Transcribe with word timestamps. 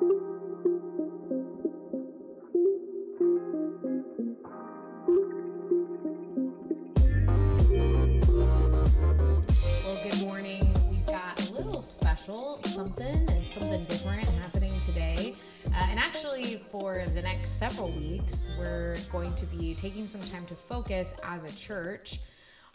Well, 0.00 0.10
good 10.04 10.20
morning. 10.22 10.72
We've 10.88 11.04
got 11.04 11.50
a 11.50 11.54
little 11.54 11.82
special 11.82 12.62
something 12.62 13.28
and 13.28 13.50
something 13.50 13.84
different 13.86 14.24
happening 14.40 14.78
today. 14.80 15.34
Uh, 15.66 15.88
and 15.90 15.98
actually, 15.98 16.58
for 16.68 17.02
the 17.14 17.22
next 17.22 17.58
several 17.58 17.90
weeks, 17.90 18.54
we're 18.56 18.96
going 19.10 19.34
to 19.34 19.46
be 19.46 19.74
taking 19.74 20.06
some 20.06 20.20
time 20.20 20.46
to 20.46 20.54
focus 20.54 21.16
as 21.24 21.42
a 21.42 21.56
church 21.56 22.20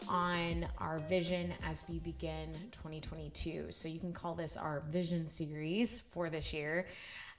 on 0.08 0.66
our 0.78 0.98
vision 1.00 1.52
as 1.64 1.84
we 1.88 1.98
begin 1.98 2.52
2022. 2.70 3.66
So 3.70 3.88
you 3.88 3.98
can 3.98 4.12
call 4.12 4.34
this 4.34 4.56
our 4.56 4.80
vision 4.90 5.28
series 5.28 6.00
for 6.00 6.30
this 6.30 6.52
year. 6.52 6.86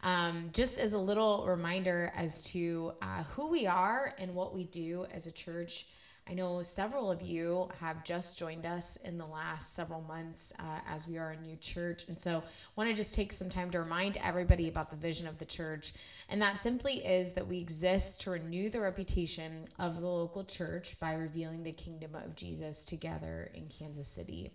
Um, 0.03 0.49
just 0.53 0.79
as 0.79 0.93
a 0.93 0.99
little 0.99 1.45
reminder 1.47 2.11
as 2.15 2.43
to 2.51 2.93
uh, 3.01 3.23
who 3.23 3.49
we 3.49 3.65
are 3.65 4.13
and 4.19 4.35
what 4.35 4.53
we 4.53 4.65
do 4.65 5.05
as 5.11 5.27
a 5.27 5.31
church. 5.31 5.85
I 6.27 6.33
know 6.33 6.63
several 6.63 7.11
of 7.11 7.21
you 7.21 7.69
have 7.79 8.03
just 8.03 8.39
joined 8.39 8.65
us 8.65 8.97
in 8.97 9.19
the 9.19 9.27
last 9.27 9.75
several 9.75 10.01
months 10.01 10.51
uh, 10.59 10.79
as 10.87 11.07
we 11.07 11.19
are 11.19 11.31
a 11.31 11.41
new 11.41 11.55
church. 11.57 12.07
And 12.07 12.19
so, 12.19 12.39
I 12.39 12.71
want 12.75 12.89
to 12.89 12.95
just 12.95 13.13
take 13.13 13.31
some 13.31 13.49
time 13.49 13.69
to 13.71 13.79
remind 13.79 14.17
everybody 14.17 14.67
about 14.67 14.89
the 14.89 14.95
vision 14.95 15.27
of 15.27 15.37
the 15.37 15.45
church. 15.45 15.93
And 16.29 16.41
that 16.41 16.61
simply 16.61 17.05
is 17.05 17.33
that 17.33 17.47
we 17.47 17.59
exist 17.59 18.21
to 18.21 18.31
renew 18.31 18.69
the 18.69 18.81
reputation 18.81 19.67
of 19.77 20.01
the 20.01 20.07
local 20.07 20.43
church 20.43 20.99
by 20.99 21.13
revealing 21.13 21.61
the 21.61 21.71
kingdom 21.71 22.15
of 22.15 22.35
Jesus 22.35 22.85
together 22.85 23.51
in 23.53 23.67
Kansas 23.67 24.07
City 24.07 24.51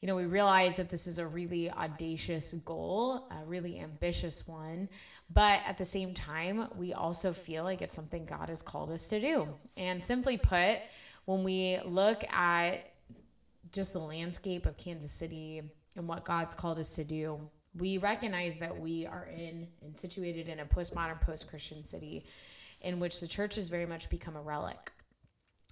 you 0.00 0.06
know, 0.06 0.14
we 0.14 0.26
realize 0.26 0.76
that 0.76 0.90
this 0.90 1.06
is 1.06 1.18
a 1.18 1.26
really 1.26 1.70
audacious 1.70 2.52
goal, 2.64 3.28
a 3.30 3.44
really 3.44 3.80
ambitious 3.80 4.46
one, 4.46 4.88
but 5.30 5.60
at 5.66 5.76
the 5.76 5.84
same 5.84 6.14
time, 6.14 6.68
we 6.76 6.92
also 6.92 7.32
feel 7.32 7.64
like 7.64 7.82
it's 7.82 7.94
something 7.94 8.24
God 8.24 8.48
has 8.48 8.62
called 8.62 8.90
us 8.90 9.08
to 9.08 9.20
do. 9.20 9.48
And 9.76 10.00
simply 10.00 10.36
put, 10.36 10.78
when 11.24 11.42
we 11.42 11.78
look 11.84 12.22
at 12.32 12.92
just 13.72 13.92
the 13.92 13.98
landscape 13.98 14.66
of 14.66 14.76
Kansas 14.76 15.10
City 15.10 15.62
and 15.96 16.08
what 16.08 16.24
God's 16.24 16.54
called 16.54 16.78
us 16.78 16.94
to 16.94 17.04
do, 17.04 17.40
we 17.76 17.98
recognize 17.98 18.58
that 18.58 18.78
we 18.78 19.04
are 19.06 19.28
in 19.36 19.66
and 19.82 19.96
situated 19.96 20.48
in 20.48 20.60
a 20.60 20.64
postmodern, 20.64 21.20
post 21.20 21.48
Christian 21.48 21.84
city 21.84 22.24
in 22.80 23.00
which 23.00 23.20
the 23.20 23.26
church 23.26 23.56
has 23.56 23.68
very 23.68 23.86
much 23.86 24.08
become 24.10 24.36
a 24.36 24.40
relic. 24.40 24.92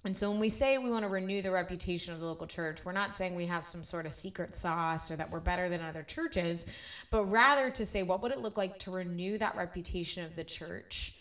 And 0.05 0.15
so 0.15 0.29
when 0.29 0.39
we 0.39 0.49
say 0.49 0.77
we 0.77 0.91
want 0.91 1.03
to 1.03 1.09
renew 1.09 1.41
the 1.41 1.51
reputation 1.51 2.13
of 2.13 2.19
the 2.19 2.25
local 2.25 2.47
church, 2.47 2.85
we're 2.85 2.91
not 2.91 3.15
saying 3.15 3.35
we 3.35 3.47
have 3.47 3.65
some 3.65 3.81
sort 3.81 4.05
of 4.05 4.11
secret 4.11 4.55
sauce 4.55 5.09
or 5.09 5.15
that 5.15 5.31
we're 5.31 5.39
better 5.39 5.67
than 5.67 5.81
other 5.81 6.03
churches, 6.03 7.05
but 7.09 7.25
rather 7.25 7.71
to 7.71 7.85
say 7.85 8.03
what 8.03 8.21
would 8.21 8.31
it 8.31 8.39
look 8.39 8.57
like 8.57 8.77
to 8.79 8.91
renew 8.91 9.37
that 9.37 9.55
reputation 9.55 10.23
of 10.23 10.35
the 10.35 10.43
church 10.43 11.19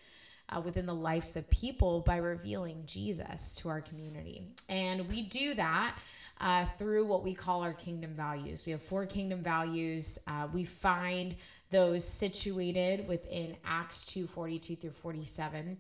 uh, 0.50 0.60
within 0.60 0.86
the 0.86 0.94
lives 0.94 1.36
of 1.36 1.50
people 1.50 2.00
by 2.00 2.18
revealing 2.18 2.82
Jesus 2.86 3.56
to 3.56 3.68
our 3.68 3.80
community. 3.80 4.42
And 4.68 5.08
we 5.08 5.22
do 5.22 5.54
that 5.54 5.96
uh, 6.40 6.64
through 6.64 7.06
what 7.06 7.24
we 7.24 7.34
call 7.34 7.62
our 7.62 7.72
kingdom 7.72 8.14
values. 8.14 8.64
We 8.66 8.72
have 8.72 8.82
four 8.82 9.06
kingdom 9.06 9.42
values. 9.42 10.18
Uh, 10.28 10.48
we 10.52 10.64
find 10.64 11.34
those 11.70 12.06
situated 12.06 13.08
within 13.08 13.56
Acts 13.64 14.04
2 14.12 14.26
42 14.26 14.76
through 14.76 14.90
47. 14.90 15.78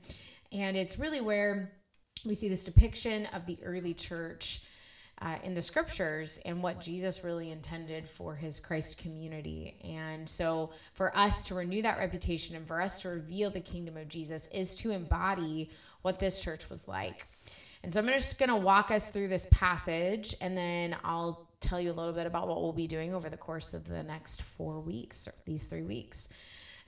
And 0.52 0.76
it's 0.76 0.98
really 0.98 1.20
where 1.20 1.72
we 2.26 2.34
see 2.34 2.48
this 2.48 2.64
depiction 2.64 3.26
of 3.34 3.46
the 3.46 3.58
early 3.64 3.94
church 3.94 4.66
uh, 5.22 5.36
in 5.44 5.54
the 5.54 5.62
scriptures 5.62 6.38
and 6.44 6.62
what 6.62 6.80
Jesus 6.80 7.24
really 7.24 7.50
intended 7.50 8.06
for 8.06 8.34
his 8.34 8.60
Christ 8.60 9.02
community. 9.02 9.74
And 9.84 10.28
so, 10.28 10.70
for 10.92 11.16
us 11.16 11.48
to 11.48 11.54
renew 11.54 11.80
that 11.82 11.98
reputation 11.98 12.54
and 12.54 12.66
for 12.66 12.82
us 12.82 13.00
to 13.02 13.08
reveal 13.08 13.50
the 13.50 13.60
kingdom 13.60 13.96
of 13.96 14.08
Jesus 14.08 14.46
is 14.48 14.74
to 14.76 14.90
embody 14.90 15.70
what 16.02 16.18
this 16.18 16.44
church 16.44 16.68
was 16.68 16.86
like. 16.86 17.26
And 17.82 17.92
so, 17.92 18.00
I'm 18.00 18.06
just 18.06 18.38
going 18.38 18.50
to 18.50 18.56
walk 18.56 18.90
us 18.90 19.08
through 19.08 19.28
this 19.28 19.46
passage 19.50 20.34
and 20.42 20.56
then 20.56 20.96
I'll 21.02 21.48
tell 21.60 21.80
you 21.80 21.90
a 21.90 21.94
little 21.94 22.12
bit 22.12 22.26
about 22.26 22.46
what 22.46 22.60
we'll 22.60 22.72
be 22.72 22.86
doing 22.86 23.14
over 23.14 23.30
the 23.30 23.36
course 23.38 23.72
of 23.72 23.86
the 23.88 24.02
next 24.02 24.42
four 24.42 24.80
weeks 24.80 25.26
or 25.26 25.32
these 25.46 25.66
three 25.66 25.82
weeks. 25.82 26.38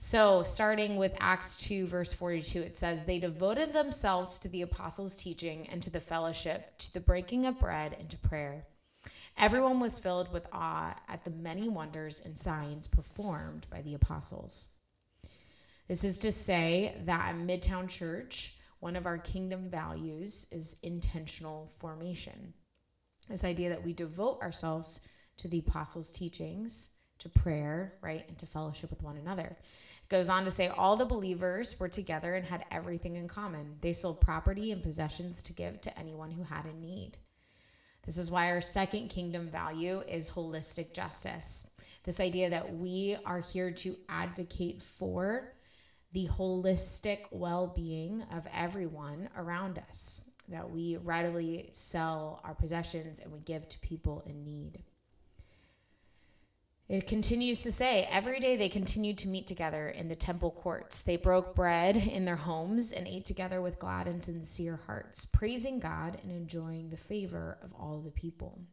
So, 0.01 0.43
starting 0.43 0.95
with 0.95 1.17
Acts 1.19 1.57
2, 1.67 1.85
verse 1.85 2.13
42, 2.13 2.59
it 2.59 2.77
says, 2.77 3.03
They 3.03 3.19
devoted 3.19 3.73
themselves 3.73 4.39
to 4.39 4.47
the 4.47 4.61
apostles' 4.61 5.21
teaching 5.21 5.67
and 5.67 5.83
to 5.83 5.89
the 5.89 5.99
fellowship, 5.99 6.77
to 6.77 6.93
the 6.93 7.01
breaking 7.01 7.45
of 7.45 7.59
bread 7.59 7.97
and 7.99 8.09
to 8.09 8.17
prayer. 8.17 8.63
Everyone 9.37 9.81
was 9.81 9.99
filled 9.99 10.31
with 10.31 10.47
awe 10.53 10.95
at 11.09 11.25
the 11.25 11.31
many 11.31 11.67
wonders 11.67 12.21
and 12.23 12.37
signs 12.37 12.87
performed 12.87 13.67
by 13.69 13.81
the 13.81 13.93
apostles. 13.93 14.79
This 15.89 16.05
is 16.05 16.19
to 16.19 16.31
say 16.31 16.95
that 17.03 17.31
at 17.31 17.35
Midtown 17.35 17.89
Church, 17.89 18.57
one 18.79 18.95
of 18.95 19.05
our 19.05 19.17
kingdom 19.17 19.69
values 19.69 20.47
is 20.53 20.79
intentional 20.81 21.67
formation. 21.67 22.53
This 23.27 23.43
idea 23.43 23.67
that 23.67 23.83
we 23.83 23.91
devote 23.91 24.41
ourselves 24.41 25.11
to 25.35 25.49
the 25.49 25.59
apostles' 25.59 26.09
teachings, 26.09 26.98
to 27.19 27.29
prayer, 27.29 27.93
right, 28.01 28.25
and 28.27 28.37
to 28.37 28.45
fellowship 28.45 28.89
with 28.89 29.03
one 29.03 29.17
another. 29.17 29.57
It 30.01 30.09
goes 30.09 30.29
on 30.29 30.45
to 30.45 30.51
say 30.51 30.67
all 30.69 30.95
the 30.95 31.05
believers 31.05 31.79
were 31.79 31.89
together 31.89 32.35
and 32.35 32.45
had 32.45 32.65
everything 32.71 33.15
in 33.15 33.27
common. 33.27 33.75
They 33.81 33.91
sold 33.91 34.21
property 34.21 34.71
and 34.71 34.81
possessions 34.81 35.43
to 35.43 35.53
give 35.53 35.81
to 35.81 35.99
anyone 35.99 36.31
who 36.31 36.43
had 36.43 36.65
a 36.65 36.73
need. 36.73 37.17
This 38.05 38.17
is 38.17 38.31
why 38.31 38.51
our 38.51 38.61
second 38.61 39.09
kingdom 39.09 39.49
value 39.49 40.01
is 40.07 40.31
holistic 40.31 40.93
justice. 40.93 41.75
This 42.03 42.19
idea 42.19 42.49
that 42.49 42.73
we 42.75 43.17
are 43.25 43.39
here 43.39 43.71
to 43.71 43.95
advocate 44.07 44.81
for 44.81 45.53
the 46.13 46.27
holistic 46.27 47.25
well 47.31 47.67
being 47.67 48.23
of 48.33 48.47
everyone 48.55 49.29
around 49.37 49.77
us, 49.89 50.31
that 50.47 50.69
we 50.71 50.97
readily 50.97 51.67
sell 51.71 52.41
our 52.43 52.55
possessions 52.55 53.19
and 53.19 53.31
we 53.31 53.39
give 53.41 53.67
to 53.69 53.79
people 53.79 54.23
in 54.25 54.43
need. 54.43 54.81
It 56.89 57.05
continues 57.05 57.61
to 57.61 57.71
say, 57.71 58.07
every 58.09 58.39
day 58.39 58.55
they 58.55 58.67
continued 58.67 59.19
to 59.19 59.27
meet 59.27 59.45
together 59.45 59.89
in 59.89 60.07
the 60.07 60.15
temple 60.15 60.49
courts. 60.49 61.03
They 61.03 61.17
broke 61.17 61.53
bread 61.53 61.95
in 61.95 62.25
their 62.25 62.35
homes 62.35 62.91
and 62.91 63.07
ate 63.07 63.25
together 63.25 63.61
with 63.61 63.77
glad 63.77 64.07
and 64.07 64.23
sincere 64.23 64.79
hearts, 64.87 65.27
praising 65.27 65.79
God 65.79 66.17
and 66.23 66.31
enjoying 66.31 66.89
the 66.89 66.97
favor 66.97 67.59
of 67.61 67.73
all 67.79 67.99
the 67.99 68.09
people. 68.09 68.63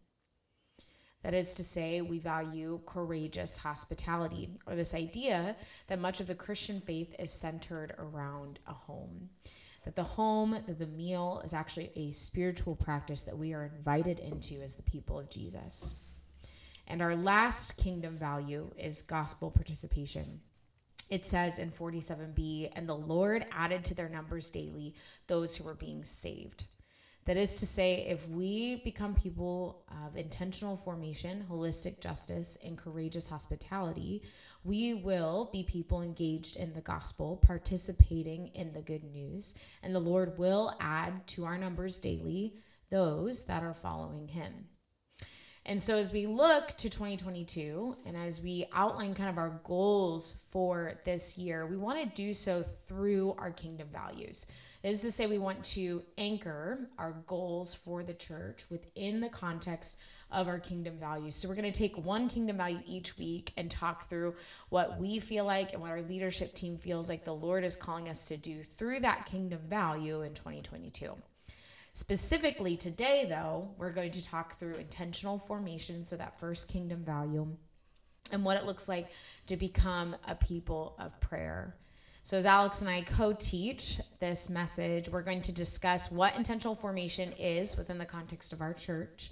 That 1.25 1.35
is 1.35 1.57
to 1.57 1.63
say, 1.63 2.01
we 2.01 2.19
value 2.19 2.81
courageous 2.87 3.59
hospitality, 3.59 4.49
or 4.67 4.75
this 4.75 4.95
idea 4.95 5.55
that 5.89 5.99
much 5.99 6.21
of 6.21 6.27
the 6.27 6.35
Christian 6.35 6.81
faith 6.81 7.15
is 7.19 7.31
centered 7.31 7.93
around 7.99 8.61
a 8.67 8.73
home. 8.73 9.29
That 9.85 9.95
the 9.95 10.05
home, 10.05 10.53
that 10.53 10.79
the 10.79 10.87
meal 10.87 11.43
is 11.45 11.53
actually 11.53 11.91
a 11.95 12.13
spiritual 12.13 12.77
practice 12.77 13.25
that 13.25 13.37
we 13.37 13.53
are 13.53 13.71
invited 13.77 14.21
into 14.21 14.55
as 14.63 14.75
the 14.77 14.91
people 14.91 15.19
of 15.19 15.29
Jesus. 15.29 16.07
And 16.87 17.03
our 17.03 17.17
last 17.17 17.83
kingdom 17.83 18.19
value 18.19 18.71
is 18.79 19.03
gospel 19.03 19.51
participation. 19.51 20.41
It 21.11 21.25
says 21.25 21.59
in 21.59 21.71
47b, 21.71 22.71
and 22.75 22.89
the 22.89 22.97
Lord 22.97 23.47
added 23.53 23.85
to 23.87 23.95
their 23.95 24.09
numbers 24.09 24.51
daily 24.51 24.95
those 25.27 25.57
who 25.57 25.65
were 25.65 25.75
being 25.75 26.03
saved. 26.03 26.65
That 27.27 27.37
is 27.37 27.59
to 27.59 27.67
say, 27.67 28.07
if 28.07 28.29
we 28.29 28.83
become 28.85 29.15
people 29.17 29.85
of 30.07 30.17
intentional 30.17 30.77
formation, 30.77 31.45
holistic 31.51 32.01
justice, 32.01 32.57
and 32.65 32.79
courageous 32.79 33.29
hospitality, 33.29 34.23
we 34.63 34.95
will 34.95 35.51
be 35.53 35.65
people 35.65 36.03
engaged 36.03 36.57
in 36.57 36.73
the 36.73 36.81
gospel, 36.81 37.37
participating 37.37 38.49
in 38.55 38.73
the 38.73 38.83
good 38.83 39.03
news, 39.03 39.61
and 39.83 39.93
the 39.93 40.01
Lord 40.01 40.39
will 40.39 40.77
add 40.79 41.27
to 41.29 41.45
our 41.45 41.59
numbers 41.59 41.99
daily 41.99 42.55
those 42.91 43.45
that 43.47 43.65
are 43.65 43.75
following 43.75 44.29
him. 44.29 44.69
And 45.69 45.81
so, 45.81 45.97
as 45.97 46.13
we 46.13 46.27
look 46.27 46.69
to 46.69 46.89
2022 46.89 47.97
and 48.07 48.17
as 48.17 48.41
we 48.41 48.67
outline 48.73 49.15
kind 49.15 49.29
of 49.29 49.37
our 49.37 49.61
goals 49.65 50.47
for 50.53 50.93
this 51.05 51.37
year, 51.37 51.67
we 51.67 51.77
want 51.77 51.99
to 51.99 52.07
do 52.23 52.33
so 52.33 52.63
through 52.63 53.35
our 53.39 53.51
kingdom 53.51 53.89
values. 53.93 54.47
That 54.83 54.91
is 54.91 55.03
to 55.03 55.11
say, 55.11 55.27
we 55.27 55.39
want 55.39 55.65
to 55.65 56.05
anchor 56.19 56.89
our 56.99 57.17
goals 57.27 57.75
for 57.75 58.05
the 58.05 58.15
church 58.15 58.63
within 58.71 59.19
the 59.19 59.29
context 59.29 60.05
of 60.31 60.47
our 60.47 60.61
kingdom 60.61 60.99
values. 61.01 61.35
So, 61.35 61.49
we're 61.49 61.57
going 61.57 61.73
to 61.73 61.77
take 61.77 61.99
one 61.99 62.29
kingdom 62.29 62.59
value 62.59 62.79
each 62.87 63.19
week 63.19 63.53
and 63.57 63.69
talk 63.69 64.05
through 64.05 64.37
what 64.69 65.01
we 65.01 65.19
feel 65.19 65.47
like 65.47 65.73
and 65.73 65.83
what 65.83 65.91
our 65.91 66.03
leadership 66.03 66.53
team 66.53 66.77
feels 66.79 67.09
like 67.09 67.25
the 67.25 67.35
Lord 67.35 67.65
is 67.65 67.75
calling 67.75 68.09
us 68.09 68.29
to 68.29 68.37
do 68.37 68.59
through 68.59 69.01
that 69.01 69.25
kingdom 69.25 69.59
value 69.67 70.23
in 70.23 70.33
2022. 70.33 71.13
Specifically 71.97 72.77
today, 72.77 73.25
though, 73.27 73.71
we're 73.79 73.91
going 73.91 74.11
to 74.11 74.23
talk 74.23 74.53
through 74.53 74.75
intentional 74.75 75.39
formation, 75.39 76.05
so 76.05 76.15
that 76.17 76.39
first 76.39 76.71
kingdom 76.71 77.03
value, 77.03 77.49
and 78.31 78.45
what 78.45 78.59
it 78.59 78.67
looks 78.67 78.87
like 78.87 79.07
to 79.47 79.57
become 79.57 80.15
a 80.29 80.35
people 80.35 80.95
of 80.99 81.19
prayer. 81.23 81.75
So, 82.21 82.37
as 82.37 82.45
Alex 82.45 82.83
and 82.83 82.91
I 82.91 83.01
co 83.01 83.33
teach 83.33 83.97
this 84.19 84.51
message, 84.51 85.09
we're 85.09 85.23
going 85.23 85.41
to 85.41 85.53
discuss 85.53 86.13
what 86.13 86.37
intentional 86.37 86.75
formation 86.75 87.33
is 87.39 87.79
within 87.79 87.97
the 87.97 88.05
context 88.05 88.53
of 88.53 88.61
our 88.61 88.75
church, 88.75 89.31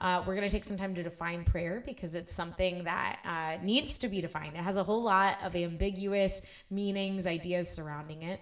Uh, 0.00 0.22
we're 0.26 0.34
going 0.34 0.46
to 0.46 0.52
take 0.52 0.64
some 0.64 0.76
time 0.76 0.94
to 0.94 1.02
define 1.02 1.44
prayer 1.44 1.82
because 1.86 2.14
it's 2.14 2.34
something 2.34 2.84
that 2.84 3.18
uh, 3.24 3.64
needs 3.64 3.96
to 3.98 4.08
be 4.08 4.20
defined. 4.20 4.56
It 4.56 4.62
has 4.62 4.76
a 4.76 4.82
whole 4.82 5.02
lot 5.02 5.38
of 5.42 5.54
ambiguous 5.54 6.52
meanings, 6.68 7.26
ideas 7.26 7.68
surrounding 7.68 8.22
it. 8.22 8.40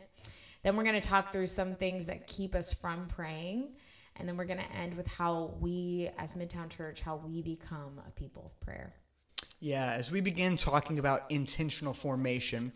Then 0.62 0.76
we're 0.76 0.84
going 0.84 1.00
to 1.00 1.08
talk 1.08 1.32
through 1.32 1.46
some 1.46 1.74
things 1.74 2.06
that 2.06 2.26
keep 2.26 2.54
us 2.54 2.72
from 2.72 3.06
praying. 3.08 3.70
And 4.16 4.28
then 4.28 4.36
we're 4.36 4.44
going 4.44 4.60
to 4.60 4.72
end 4.72 4.94
with 4.94 5.12
how 5.12 5.54
we, 5.60 6.10
as 6.18 6.34
Midtown 6.34 6.68
Church, 6.68 7.00
how 7.00 7.16
we 7.16 7.42
become 7.42 8.00
a 8.06 8.10
people 8.12 8.44
of 8.46 8.60
prayer. 8.60 8.94
Yeah, 9.58 9.92
as 9.92 10.10
we 10.10 10.20
begin 10.20 10.56
talking 10.56 10.98
about 10.98 11.22
intentional 11.30 11.94
formation, 11.94 12.72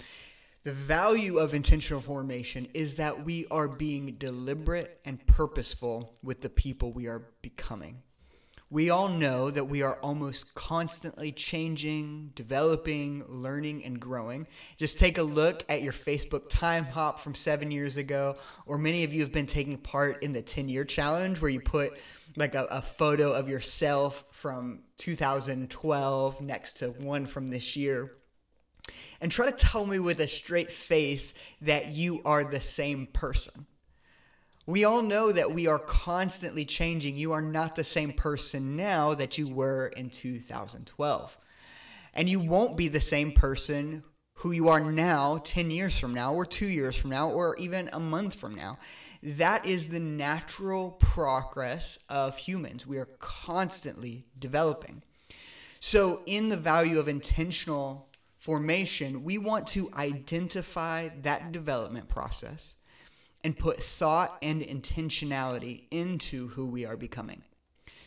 the 0.64 0.72
value 0.72 1.38
of 1.38 1.54
intentional 1.54 2.00
formation 2.00 2.66
is 2.74 2.96
that 2.96 3.24
we 3.24 3.46
are 3.50 3.68
being 3.68 4.16
deliberate 4.18 5.00
and 5.04 5.24
purposeful 5.26 6.12
with 6.24 6.40
the 6.40 6.48
people 6.48 6.92
we 6.92 7.06
are 7.06 7.22
becoming. 7.42 8.02
We 8.68 8.90
all 8.90 9.08
know 9.08 9.50
that 9.50 9.66
we 9.66 9.82
are 9.82 9.94
almost 10.02 10.56
constantly 10.56 11.30
changing, 11.30 12.32
developing, 12.34 13.24
learning, 13.28 13.84
and 13.84 14.00
growing. 14.00 14.48
Just 14.76 14.98
take 14.98 15.18
a 15.18 15.22
look 15.22 15.62
at 15.68 15.82
your 15.82 15.92
Facebook 15.92 16.48
Timehop 16.48 17.20
from 17.20 17.36
seven 17.36 17.70
years 17.70 17.96
ago, 17.96 18.36
or 18.66 18.76
many 18.76 19.04
of 19.04 19.14
you 19.14 19.20
have 19.20 19.32
been 19.32 19.46
taking 19.46 19.78
part 19.78 20.20
in 20.20 20.32
the 20.32 20.42
10 20.42 20.68
year 20.68 20.84
challenge 20.84 21.40
where 21.40 21.50
you 21.50 21.60
put 21.60 21.92
like 22.36 22.56
a, 22.56 22.64
a 22.64 22.82
photo 22.82 23.32
of 23.32 23.48
yourself 23.48 24.24
from 24.32 24.82
2012 24.98 26.40
next 26.40 26.72
to 26.74 26.88
one 26.88 27.26
from 27.26 27.48
this 27.48 27.76
year 27.76 28.10
and 29.20 29.30
try 29.30 29.48
to 29.48 29.56
tell 29.56 29.86
me 29.86 29.98
with 29.98 30.20
a 30.20 30.28
straight 30.28 30.70
face 30.70 31.34
that 31.60 31.88
you 31.88 32.20
are 32.24 32.44
the 32.44 32.60
same 32.60 33.06
person. 33.06 33.66
We 34.68 34.84
all 34.84 35.02
know 35.02 35.30
that 35.30 35.52
we 35.52 35.68
are 35.68 35.78
constantly 35.78 36.64
changing. 36.64 37.16
You 37.16 37.30
are 37.30 37.40
not 37.40 37.76
the 37.76 37.84
same 37.84 38.12
person 38.12 38.76
now 38.76 39.14
that 39.14 39.38
you 39.38 39.48
were 39.48 39.86
in 39.96 40.10
2012. 40.10 41.38
And 42.12 42.28
you 42.28 42.40
won't 42.40 42.76
be 42.76 42.88
the 42.88 42.98
same 42.98 43.30
person 43.30 44.02
who 44.40 44.50
you 44.50 44.68
are 44.68 44.80
now 44.80 45.38
10 45.44 45.70
years 45.70 45.98
from 45.98 46.12
now, 46.12 46.34
or 46.34 46.44
two 46.44 46.66
years 46.66 46.96
from 46.96 47.10
now, 47.10 47.30
or 47.30 47.56
even 47.56 47.88
a 47.92 48.00
month 48.00 48.34
from 48.34 48.54
now. 48.54 48.76
That 49.22 49.64
is 49.64 49.88
the 49.88 50.00
natural 50.00 50.90
progress 50.92 51.98
of 52.10 52.36
humans. 52.36 52.86
We 52.86 52.98
are 52.98 53.08
constantly 53.18 54.26
developing. 54.38 55.02
So, 55.78 56.22
in 56.26 56.48
the 56.48 56.56
value 56.56 56.98
of 56.98 57.08
intentional 57.08 58.08
formation, 58.36 59.24
we 59.24 59.38
want 59.38 59.68
to 59.68 59.90
identify 59.94 61.08
that 61.22 61.52
development 61.52 62.08
process 62.08 62.74
and 63.46 63.56
put 63.56 63.80
thought 63.80 64.36
and 64.42 64.60
intentionality 64.60 65.84
into 65.92 66.48
who 66.48 66.66
we 66.66 66.84
are 66.84 66.96
becoming. 66.96 67.44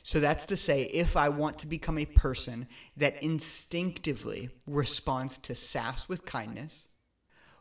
So 0.04 0.20
that's 0.20 0.46
to 0.48 0.58
say, 0.58 0.84
if 0.84 1.16
I 1.16 1.30
want 1.30 1.60
to 1.60 1.68
become 1.68 1.98
a 1.98 2.06
person 2.06 2.68
that 2.98 3.24
instinctively 3.24 4.50
responds 4.68 5.38
to 5.38 5.56
sass 5.56 6.10
with 6.10 6.26
kindness, 6.26 6.90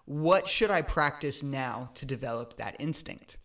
what 0.06 0.48
should 0.48 0.72
I 0.72 0.82
practice 0.82 1.40
now 1.40 1.90
to 1.94 2.04
develop 2.04 2.56
that 2.56 2.74
instinct? 2.80 3.36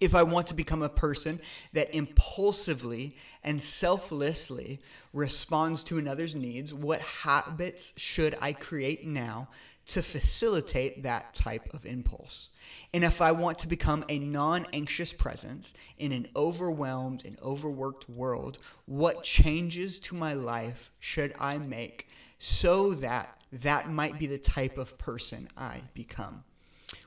if 0.00 0.14
I 0.14 0.22
want 0.22 0.48
to 0.48 0.54
become 0.54 0.82
a 0.82 0.88
person 0.88 1.40
that 1.72 1.94
impulsively 1.94 3.16
and 3.42 3.62
selflessly 3.62 4.80
responds 5.12 5.84
to 5.84 5.98
another's 5.98 6.34
needs, 6.34 6.74
what 6.74 7.00
habits 7.00 7.94
should 7.96 8.34
I 8.40 8.52
create 8.52 9.06
now 9.06 9.48
to 9.86 10.02
facilitate 10.02 11.02
that 11.02 11.34
type 11.34 11.72
of 11.72 11.84
impulse? 11.84 12.50
And 12.92 13.04
if 13.04 13.20
I 13.20 13.32
want 13.32 13.58
to 13.60 13.68
become 13.68 14.04
a 14.08 14.18
non 14.18 14.66
anxious 14.72 15.12
presence 15.12 15.74
in 15.98 16.12
an 16.12 16.26
overwhelmed 16.34 17.24
and 17.24 17.36
overworked 17.40 18.08
world, 18.08 18.58
what 18.86 19.22
changes 19.22 19.98
to 20.00 20.14
my 20.14 20.32
life 20.32 20.90
should 20.98 21.32
I 21.38 21.58
make 21.58 22.08
so 22.38 22.94
that 22.94 23.40
that 23.52 23.90
might 23.90 24.18
be 24.18 24.26
the 24.26 24.38
type 24.38 24.78
of 24.78 24.98
person 24.98 25.48
I 25.56 25.82
become? 25.94 26.44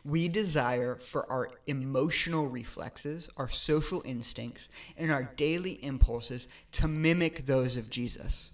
We 0.03 0.27
desire 0.27 0.95
for 0.95 1.29
our 1.31 1.49
emotional 1.65 2.47
reflexes, 2.47 3.29
our 3.37 3.49
social 3.49 4.01
instincts, 4.05 4.69
and 4.97 5.11
our 5.11 5.33
daily 5.35 5.83
impulses 5.83 6.47
to 6.73 6.87
mimic 6.87 7.45
those 7.45 7.77
of 7.77 7.89
Jesus. 7.89 8.51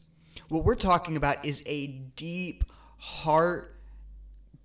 What 0.49 0.63
we're 0.63 0.75
talking 0.75 1.15
about 1.15 1.45
is 1.45 1.63
a 1.65 1.87
deep 1.87 2.63
heart, 2.97 3.72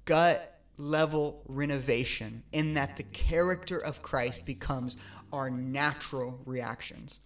gut 0.08 0.58
level 0.78 1.43
renovation 1.46 2.43
in 2.50 2.72
that 2.72 2.96
the 2.96 3.02
character 3.02 3.76
of 3.76 4.00
Christ 4.00 4.46
becomes 4.46 4.96
our 5.34 5.50
natural 5.50 6.40
reactions. 6.46 7.20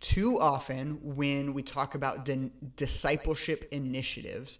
Too 0.00 0.40
often, 0.40 0.98
when 1.02 1.52
we 1.52 1.62
talk 1.62 1.94
about 1.94 2.26
discipleship 2.76 3.68
initiatives, 3.70 4.58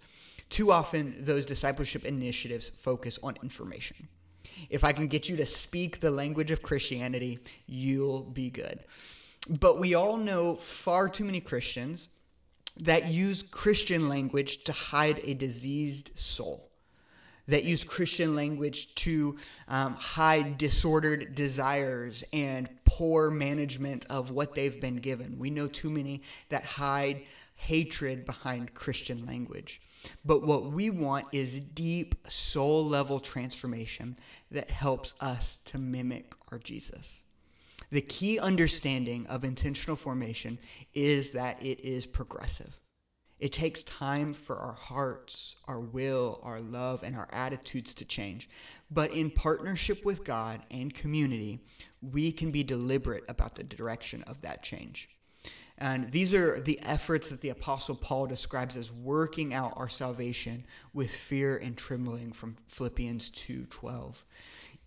too 0.50 0.70
often 0.70 1.14
those 1.19 1.46
discipleship 1.46 2.04
initiatives 2.04 2.69
focus 2.69 3.19
on 3.22 3.36
information. 3.42 4.08
If 4.68 4.84
I 4.84 4.92
can 4.92 5.06
get 5.06 5.30
you 5.30 5.36
to 5.36 5.46
speak 5.46 6.00
the 6.00 6.10
language 6.10 6.50
of 6.50 6.60
Christianity, 6.60 7.38
you'll 7.66 8.22
be 8.22 8.50
good. 8.50 8.80
But 9.48 9.78
we 9.78 9.94
all 9.94 10.18
know 10.18 10.56
far 10.56 11.08
too 11.08 11.25
many 11.25 11.40
Christians 11.40 12.08
that 12.76 13.06
use 13.06 13.42
Christian 13.42 14.10
language 14.10 14.64
to 14.64 14.72
hide 14.72 15.20
a 15.25 15.32
diseased 15.32 16.18
soul, 16.18 16.71
that 17.52 17.64
use 17.64 17.84
Christian 17.84 18.34
language 18.34 18.94
to 18.94 19.37
um, 19.69 19.93
hide 19.93 20.56
disordered 20.56 21.34
desires 21.34 22.25
and 22.32 22.66
poor 22.87 23.31
management 23.31 24.06
of 24.08 24.31
what 24.31 24.54
they've 24.54 24.81
been 24.81 24.96
given. 24.96 25.38
We 25.38 25.50
know 25.50 25.69
too 25.69 25.90
many 25.90 26.22
that 26.49 26.64
hide 26.64 27.25
hatred 27.56 28.25
behind 28.25 28.72
Christian 28.72 29.26
language. 29.26 29.82
But 30.25 30.43
what 30.46 30.72
we 30.72 30.88
want 30.88 31.26
is 31.31 31.60
deep 31.60 32.14
soul 32.26 32.87
level 32.87 33.20
transformation 33.20 34.16
that 34.50 34.70
helps 34.70 35.12
us 35.20 35.58
to 35.66 35.76
mimic 35.76 36.32
our 36.50 36.58
Jesus. 36.58 37.20
The 37.90 38.00
key 38.00 38.38
understanding 38.38 39.26
of 39.26 39.44
intentional 39.44 39.96
formation 39.96 40.58
is 40.94 41.32
that 41.32 41.62
it 41.62 41.81
is 41.81 42.06
progressive. 42.06 42.81
It 43.42 43.52
takes 43.52 43.82
time 43.82 44.34
for 44.34 44.56
our 44.56 44.74
hearts, 44.74 45.56
our 45.66 45.80
will, 45.80 46.38
our 46.44 46.60
love, 46.60 47.02
and 47.02 47.16
our 47.16 47.28
attitudes 47.32 47.92
to 47.94 48.04
change. 48.04 48.48
But 48.88 49.10
in 49.10 49.32
partnership 49.32 50.04
with 50.04 50.24
God 50.24 50.60
and 50.70 50.94
community, 50.94 51.58
we 52.00 52.30
can 52.30 52.52
be 52.52 52.62
deliberate 52.62 53.24
about 53.26 53.54
the 53.54 53.64
direction 53.64 54.22
of 54.28 54.42
that 54.42 54.62
change. 54.62 55.08
And 55.76 56.12
these 56.12 56.32
are 56.32 56.60
the 56.60 56.78
efforts 56.84 57.30
that 57.30 57.40
the 57.40 57.48
Apostle 57.48 57.96
Paul 57.96 58.28
describes 58.28 58.76
as 58.76 58.92
working 58.92 59.52
out 59.52 59.72
our 59.74 59.88
salvation 59.88 60.64
with 60.94 61.10
fear 61.10 61.56
and 61.56 61.76
trembling 61.76 62.30
from 62.30 62.58
Philippians 62.68 63.28
2:12. 63.30 64.25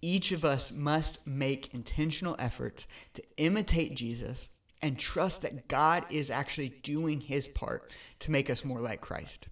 Each 0.01 0.31
of 0.31 0.45
us 0.45 0.71
must 0.71 1.27
make 1.27 1.73
intentional 1.73 2.37
efforts 2.39 2.87
to 3.15 3.23
imitate 3.35 3.95
Jesus 3.95 4.47
and 4.81 4.99
trust 4.99 5.41
that 5.41 5.67
God 5.67 6.05
is 6.09 6.29
actually 6.29 6.69
doing 6.83 7.21
his 7.21 7.47
part 7.47 7.95
to 8.19 8.31
make 8.31 8.49
us 8.49 8.65
more 8.65 8.79
like 8.79 9.01
Christ. 9.01 9.47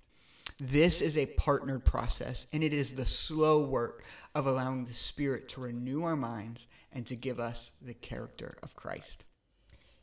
This 0.60 1.02
is 1.02 1.18
a 1.18 1.26
partnered 1.26 1.84
process, 1.84 2.48
and 2.54 2.64
it 2.64 2.74
is 2.74 2.94
the 2.94 3.06
slow 3.06 3.66
work 3.66 4.04
of 4.36 4.46
allowing 4.46 4.86
the 4.86 4.94
Spirit 4.94 5.50
to 5.50 5.62
renew 5.62 6.04
our 6.04 6.16
minds 6.16 6.68
and 6.92 7.06
to 7.08 7.16
give 7.16 7.40
us 7.40 7.72
the 7.82 7.94
character 7.94 8.58
of 8.62 8.76
Christ. 8.76 9.26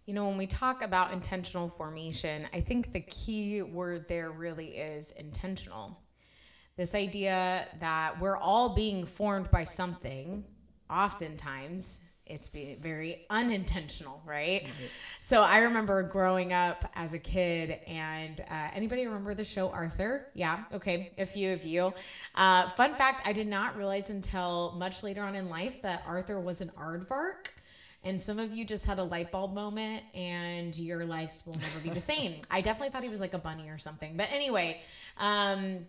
You 0.06 0.14
know, 0.14 0.26
when 0.26 0.38
we 0.38 0.46
talk 0.46 0.82
about 0.82 1.12
intentional 1.12 1.68
formation, 1.68 2.48
I 2.52 2.60
think 2.60 2.92
the 2.92 3.00
key 3.02 3.62
word 3.62 4.08
there 4.08 4.32
really 4.32 4.70
is 4.70 5.12
intentional. 5.12 5.96
This 6.76 6.94
idea 6.94 7.66
that 7.78 8.20
we're 8.20 8.36
all 8.36 8.74
being 8.74 9.04
formed 9.06 9.50
by 9.52 9.64
something, 9.64 10.44
oftentimes 10.90 12.09
it's 12.30 12.48
be 12.48 12.76
very 12.80 13.26
unintentional, 13.28 14.22
right? 14.24 14.62
Mm-hmm. 14.64 14.86
So 15.18 15.42
I 15.42 15.60
remember 15.60 16.02
growing 16.02 16.52
up 16.52 16.84
as 16.94 17.14
a 17.14 17.18
kid, 17.18 17.78
and 17.86 18.40
uh, 18.50 18.70
anybody 18.74 19.06
remember 19.06 19.34
the 19.34 19.44
show 19.44 19.70
Arthur? 19.70 20.28
Yeah, 20.34 20.64
okay, 20.72 21.12
a 21.18 21.26
few 21.26 21.52
of 21.52 21.64
you. 21.64 21.92
Uh, 22.34 22.68
fun 22.70 22.94
fact: 22.94 23.22
I 23.26 23.32
did 23.32 23.48
not 23.48 23.76
realize 23.76 24.10
until 24.10 24.74
much 24.78 25.02
later 25.02 25.22
on 25.22 25.34
in 25.34 25.48
life 25.48 25.82
that 25.82 26.02
Arthur 26.06 26.40
was 26.40 26.60
an 26.60 26.68
aardvark. 26.70 27.50
And 28.02 28.18
some 28.18 28.38
of 28.38 28.54
you 28.54 28.64
just 28.64 28.86
had 28.86 28.98
a 28.98 29.04
light 29.04 29.30
bulb 29.30 29.52
moment 29.52 30.02
and 30.14 30.76
your 30.78 31.04
lives 31.04 31.42
will 31.46 31.58
never 31.58 31.80
be 31.80 31.90
the 31.90 32.00
same. 32.00 32.40
I 32.50 32.62
definitely 32.62 32.90
thought 32.90 33.02
he 33.02 33.10
was 33.10 33.20
like 33.20 33.34
a 33.34 33.38
bunny 33.38 33.68
or 33.68 33.76
something. 33.76 34.16
But 34.16 34.30
anyway, 34.32 34.80
um, 35.18 35.80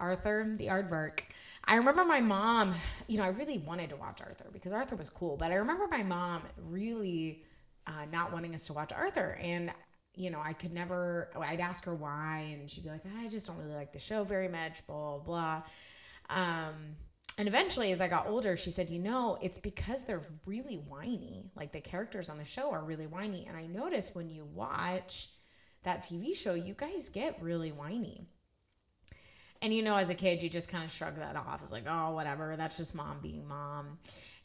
Arthur, 0.00 0.54
the 0.56 0.66
aardvark. 0.68 1.20
I 1.64 1.76
remember 1.76 2.04
my 2.04 2.20
mom, 2.20 2.74
you 3.06 3.18
know, 3.18 3.24
I 3.24 3.28
really 3.28 3.58
wanted 3.58 3.90
to 3.90 3.96
watch 3.96 4.20
Arthur 4.22 4.46
because 4.52 4.72
Arthur 4.72 4.96
was 4.96 5.10
cool, 5.10 5.36
but 5.36 5.52
I 5.52 5.56
remember 5.56 5.86
my 5.88 6.02
mom 6.02 6.42
really 6.68 7.44
uh, 7.86 8.06
not 8.12 8.32
wanting 8.32 8.54
us 8.54 8.66
to 8.68 8.72
watch 8.72 8.92
Arthur. 8.92 9.38
And, 9.40 9.72
you 10.14 10.30
know, 10.30 10.40
I 10.42 10.52
could 10.54 10.72
never, 10.72 11.30
I'd 11.38 11.60
ask 11.60 11.84
her 11.84 11.94
why, 11.94 12.56
and 12.58 12.68
she'd 12.68 12.84
be 12.84 12.90
like, 12.90 13.02
I 13.18 13.28
just 13.28 13.46
don't 13.46 13.58
really 13.58 13.74
like 13.74 13.92
the 13.92 13.98
show 13.98 14.24
very 14.24 14.48
much, 14.48 14.86
blah, 14.86 15.18
blah, 15.18 15.62
blah. 16.30 16.36
Um, 16.36 16.96
And 17.38 17.48
eventually, 17.48 17.90
as 17.92 18.00
I 18.00 18.08
got 18.08 18.26
older, 18.28 18.56
she 18.56 18.70
said, 18.70 18.90
You 18.90 18.98
know, 18.98 19.38
it's 19.40 19.58
because 19.58 20.04
they're 20.04 20.22
really 20.46 20.76
whiny. 20.76 21.50
Like 21.56 21.72
the 21.72 21.80
characters 21.80 22.28
on 22.28 22.38
the 22.38 22.44
show 22.44 22.72
are 22.72 22.84
really 22.84 23.06
whiny. 23.06 23.46
And 23.46 23.56
I 23.56 23.66
notice 23.66 24.10
when 24.14 24.28
you 24.28 24.44
watch 24.44 25.28
that 25.82 26.02
TV 26.02 26.36
show, 26.36 26.54
you 26.54 26.74
guys 26.74 27.08
get 27.08 27.40
really 27.40 27.72
whiny. 27.72 28.26
And 29.62 29.72
you 29.74 29.82
know, 29.82 29.96
as 29.96 30.10
a 30.10 30.14
kid, 30.14 30.42
you 30.42 30.48
just 30.48 30.70
kind 30.70 30.84
of 30.84 30.90
shrug 30.90 31.16
that 31.16 31.36
off. 31.36 31.60
It's 31.60 31.72
like, 31.72 31.84
oh, 31.86 32.12
whatever. 32.12 32.56
That's 32.56 32.78
just 32.78 32.94
mom 32.94 33.18
being 33.22 33.46
mom. 33.46 33.98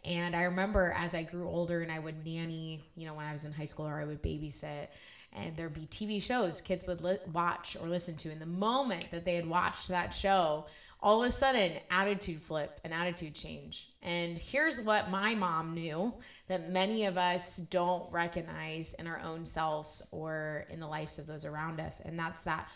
And 0.03 0.36
I 0.36 0.43
remember 0.43 0.93
as 0.98 1.15
I 1.15 1.24
grew 1.24 1.48
older 1.48 1.81
and 1.81 1.91
I 1.91 2.00
would 2.00 2.25
nanny, 2.25 2.84
you 2.95 3.05
know, 3.05 3.15
when 3.15 3.25
I 3.25 3.31
was 3.31 3.45
in 3.45 3.53
high 3.53 3.65
school 3.65 3.88
or 3.88 4.00
I 4.00 4.05
would 4.05 4.22
babysit, 4.22 4.88
and 5.34 5.55
there'd 5.57 5.74
be 5.74 5.81
TV 5.81 6.22
shows 6.22 6.62
kids 6.62 6.88
would 6.88 7.01
li- 7.01 7.17
watch 7.34 7.75
or 7.81 7.88
listen 7.88 8.15
to. 8.17 8.29
And 8.29 8.41
the 8.41 8.45
moment 8.45 9.12
that 9.12 9.25
they 9.25 9.36
had 9.36 9.48
watched 9.48 9.89
that 9.89 10.13
show, 10.13 10.65
all 11.01 11.22
of 11.22 11.27
a 11.27 11.31
sudden, 11.31 11.74
attitude 11.91 12.38
flip 12.38 12.79
and 12.84 12.93
attitude 12.93 13.36
change. 13.36 13.89
And 14.01 14.38
here's 14.38 14.81
what 14.81 15.10
my 15.12 15.36
mom 15.36 15.74
knew 15.74 16.13
that 16.48 16.69
many 16.69 17.05
of 17.05 17.17
us 17.17 17.57
don't 17.57 18.12
recognize 18.12 18.93
in 18.95 19.07
our 19.07 19.19
own 19.24 19.45
selves 19.45 20.10
or 20.13 20.65
in 20.69 20.79
the 20.79 20.88
lives 20.88 21.19
of 21.19 21.27
those 21.27 21.45
around 21.45 21.79
us. 21.79 22.00
And 22.00 22.17
that's 22.17 22.43
that 22.43 22.72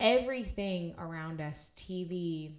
everything 0.00 0.94
around 0.98 1.40
us 1.40 1.70
TV, 1.76 2.52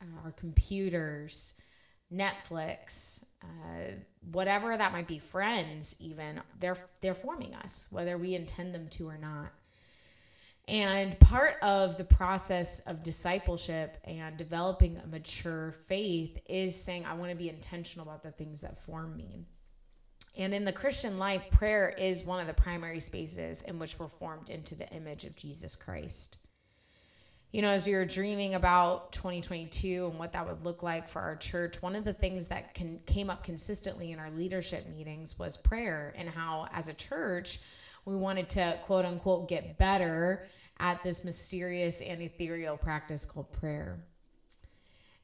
uh, 0.00 0.24
our 0.24 0.32
computers, 0.32 1.64
Netflix, 2.12 3.32
uh, 3.42 3.92
whatever 4.32 4.76
that 4.76 4.92
might 4.92 5.08
be, 5.08 5.18
friends, 5.18 5.96
even 6.00 6.40
they're 6.58 6.78
they're 7.00 7.14
forming 7.14 7.54
us, 7.54 7.88
whether 7.90 8.16
we 8.16 8.34
intend 8.34 8.74
them 8.74 8.88
to 8.90 9.04
or 9.08 9.18
not. 9.18 9.52
And 10.68 11.18
part 11.20 11.56
of 11.62 11.96
the 11.96 12.04
process 12.04 12.80
of 12.88 13.04
discipleship 13.04 13.98
and 14.04 14.36
developing 14.36 14.98
a 14.98 15.06
mature 15.06 15.72
faith 15.86 16.38
is 16.48 16.80
saying, 16.80 17.04
I 17.06 17.14
want 17.14 17.30
to 17.30 17.36
be 17.36 17.48
intentional 17.48 18.04
about 18.04 18.24
the 18.24 18.32
things 18.32 18.62
that 18.62 18.76
form 18.76 19.16
me. 19.16 19.44
And 20.36 20.52
in 20.52 20.64
the 20.64 20.72
Christian 20.72 21.18
life, 21.18 21.48
prayer 21.50 21.94
is 21.96 22.24
one 22.24 22.40
of 22.40 22.48
the 22.48 22.54
primary 22.54 22.98
spaces 22.98 23.62
in 23.62 23.78
which 23.78 23.98
we're 23.98 24.08
formed 24.08 24.50
into 24.50 24.74
the 24.74 24.88
image 24.88 25.24
of 25.24 25.36
Jesus 25.36 25.76
Christ 25.76 26.45
you 27.52 27.62
know, 27.62 27.70
as 27.70 27.86
we 27.86 27.94
were 27.94 28.04
dreaming 28.04 28.54
about 28.54 29.12
2022 29.12 30.08
and 30.10 30.18
what 30.18 30.32
that 30.32 30.46
would 30.46 30.60
look 30.64 30.82
like 30.82 31.08
for 31.08 31.20
our 31.20 31.36
church, 31.36 31.80
one 31.80 31.96
of 31.96 32.04
the 32.04 32.12
things 32.12 32.48
that 32.48 32.74
can, 32.74 33.00
came 33.06 33.30
up 33.30 33.44
consistently 33.44 34.12
in 34.12 34.18
our 34.18 34.30
leadership 34.30 34.86
meetings 34.88 35.38
was 35.38 35.56
prayer 35.56 36.12
and 36.16 36.28
how, 36.28 36.66
as 36.72 36.88
a 36.88 36.94
church, 36.94 37.58
we 38.04 38.16
wanted 38.16 38.48
to 38.50 38.78
quote 38.82 39.04
unquote 39.04 39.48
get 39.48 39.78
better 39.78 40.46
at 40.78 41.02
this 41.02 41.24
mysterious 41.24 42.02
and 42.02 42.20
ethereal 42.20 42.76
practice 42.76 43.24
called 43.24 43.50
prayer. 43.52 43.98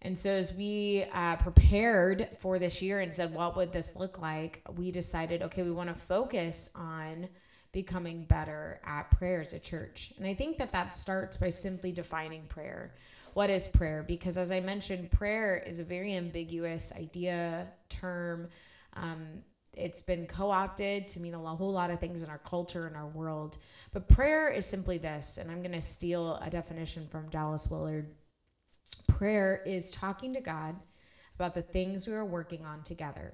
And 0.01 0.19
so, 0.19 0.31
as 0.31 0.53
we 0.57 1.05
uh, 1.13 1.37
prepared 1.37 2.29
for 2.39 2.59
this 2.59 2.83
year 2.83 3.01
and 3.01 3.15
said, 3.15 3.33
what 3.33 3.57
would 3.57 3.73
this 3.73 3.99
look 3.99 4.21
like? 4.21 4.61
We 4.77 4.91
decided, 4.91 5.43
okay, 5.43 5.63
we 5.63 5.71
want 5.71 5.91
to 5.91 5.95
focus 5.95 6.75
on 6.77 7.29
becoming 7.73 8.25
better 8.25 8.81
at 8.85 9.11
prayer 9.11 9.41
as 9.41 9.55
a 9.55 9.61
church. 9.61 10.13
And 10.19 10.27
I 10.27 10.35
think 10.35 10.59
that 10.59 10.73
that 10.73 10.93
starts 10.93 11.37
by 11.37 11.49
simply 11.49 11.91
defining 11.91 12.47
prayer. 12.47 12.95
What 13.35 13.49
is 13.49 13.67
prayer? 13.67 14.05
Because 14.07 14.37
as 14.37 14.53
I 14.53 14.61
mentioned, 14.61 15.11
prayer 15.11 15.63
is 15.67 15.81
a 15.81 15.85
very 15.85 16.15
ambiguous 16.15 16.93
idea, 17.01 17.69
term. 17.89 18.49
Um, 18.95 19.43
it's 19.75 20.03
been 20.03 20.27
co 20.27 20.51
opted 20.51 21.09
to 21.09 21.21
mean 21.21 21.35
a 21.35 21.39
whole 21.39 21.73
lot 21.73 21.91
of 21.91 21.99
things 21.99 22.23
in 22.23 22.29
our 22.29 22.39
culture 22.39 22.87
and 22.87 22.95
our 22.95 23.09
world. 23.09 23.57
But 23.91 24.07
prayer 24.07 24.51
is 24.51 24.67
simply 24.67 24.99
this, 24.99 25.39
and 25.39 25.51
I'm 25.51 25.63
going 25.63 25.73
to 25.73 25.81
steal 25.81 26.37
a 26.37 26.51
definition 26.51 27.07
from 27.07 27.27
Dallas 27.31 27.69
Willard. 27.71 28.15
Prayer 29.09 29.63
is 29.65 29.91
talking 29.91 30.35
to 30.35 30.43
God 30.43 30.77
about 31.37 31.55
the 31.55 31.63
things 31.63 32.07
we 32.07 32.13
are 32.13 32.25
working 32.25 32.67
on 32.67 32.83
together 32.83 33.33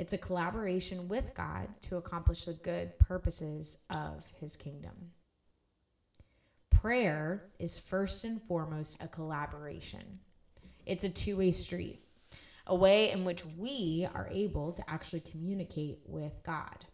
it's 0.00 0.14
a 0.14 0.18
collaboration 0.18 1.08
with 1.08 1.34
God 1.34 1.68
to 1.82 1.96
accomplish 1.96 2.46
the 2.46 2.54
good 2.54 2.98
purposes 2.98 3.86
of 3.90 4.32
his 4.40 4.56
kingdom. 4.56 4.94
Prayer 6.70 7.50
is 7.58 7.78
first 7.78 8.24
and 8.24 8.40
foremost 8.40 9.04
a 9.04 9.08
collaboration. 9.08 10.20
It's 10.86 11.04
a 11.04 11.12
two 11.12 11.36
way 11.36 11.50
street, 11.50 12.00
a 12.66 12.74
way 12.74 13.12
in 13.12 13.26
which 13.26 13.44
we 13.58 14.08
are 14.14 14.26
able 14.30 14.72
to 14.72 14.82
actually 14.88 15.20
communicate 15.20 15.98
with 16.06 16.40
God. 16.44 16.86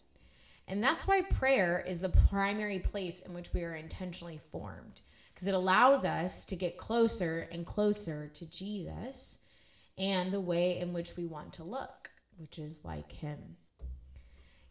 And 0.66 0.82
that's 0.82 1.06
why 1.06 1.22
prayer 1.22 1.84
is 1.86 2.00
the 2.00 2.16
primary 2.28 2.80
place 2.80 3.20
in 3.20 3.36
which 3.36 3.54
we 3.54 3.62
are 3.62 3.76
intentionally 3.76 4.38
formed, 4.38 5.00
because 5.32 5.46
it 5.46 5.54
allows 5.54 6.04
us 6.04 6.44
to 6.46 6.56
get 6.56 6.76
closer 6.76 7.48
and 7.52 7.64
closer 7.64 8.26
to 8.34 8.50
Jesus 8.50 9.48
and 9.96 10.32
the 10.32 10.40
way 10.40 10.80
in 10.80 10.92
which 10.92 11.16
we 11.16 11.24
want 11.24 11.52
to 11.52 11.62
look 11.62 12.10
which 12.38 12.58
is 12.58 12.84
like 12.84 13.10
Him. 13.12 13.56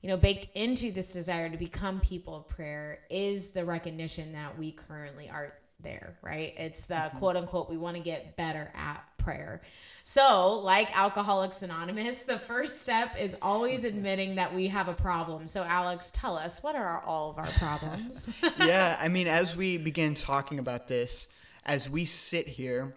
You 0.02 0.10
know, 0.10 0.18
baked 0.18 0.48
into 0.56 0.92
this 0.92 1.14
desire 1.14 1.50
to 1.50 1.58
become 1.58 2.00
people 2.00 2.36
of 2.36 2.48
prayer 2.48 3.00
is 3.10 3.50
the 3.50 3.66
recognition 3.66 4.34
that 4.34 4.58
we 4.58 4.72
currently 4.72 5.30
are 5.30 5.52
there, 5.80 6.18
right? 6.22 6.54
It's 6.58 6.86
the 6.86 6.96
mm-hmm. 6.96 7.18
quote 7.18 7.36
unquote, 7.36 7.70
we 7.70 7.78
want 7.78 7.98
to 7.98 8.04
get 8.04 8.36
better 8.36 8.72
at 8.76 9.04
prayer. 9.18 9.62
So, 10.04 10.60
like 10.64 10.96
Alcoholics 10.96 11.64
Anonymous, 11.64 12.24
the 12.24 12.38
first 12.38 12.82
step 12.84 13.16
is 13.20 13.36
always 13.42 13.84
admitting 13.84 14.36
that 14.36 14.54
we 14.54 14.68
have 14.68 14.88
a 14.88 14.94
problem. 14.94 15.48
So, 15.48 15.64
Alex, 15.64 16.12
tell 16.12 16.38
us 16.38 16.62
what 16.62 16.76
are 16.76 17.02
all 17.02 17.32
of 17.32 17.40
our 17.40 17.50
problems? 17.58 18.30
yeah, 18.60 18.98
I 19.02 19.08
mean, 19.08 19.28
as 19.28 19.56
we 19.56 19.78
begin 19.78 20.14
talking 20.14 20.60
about 20.60 20.88
this, 20.88 21.34
as 21.66 21.90
we 21.90 22.06
sit 22.06 22.48
here, 22.48 22.94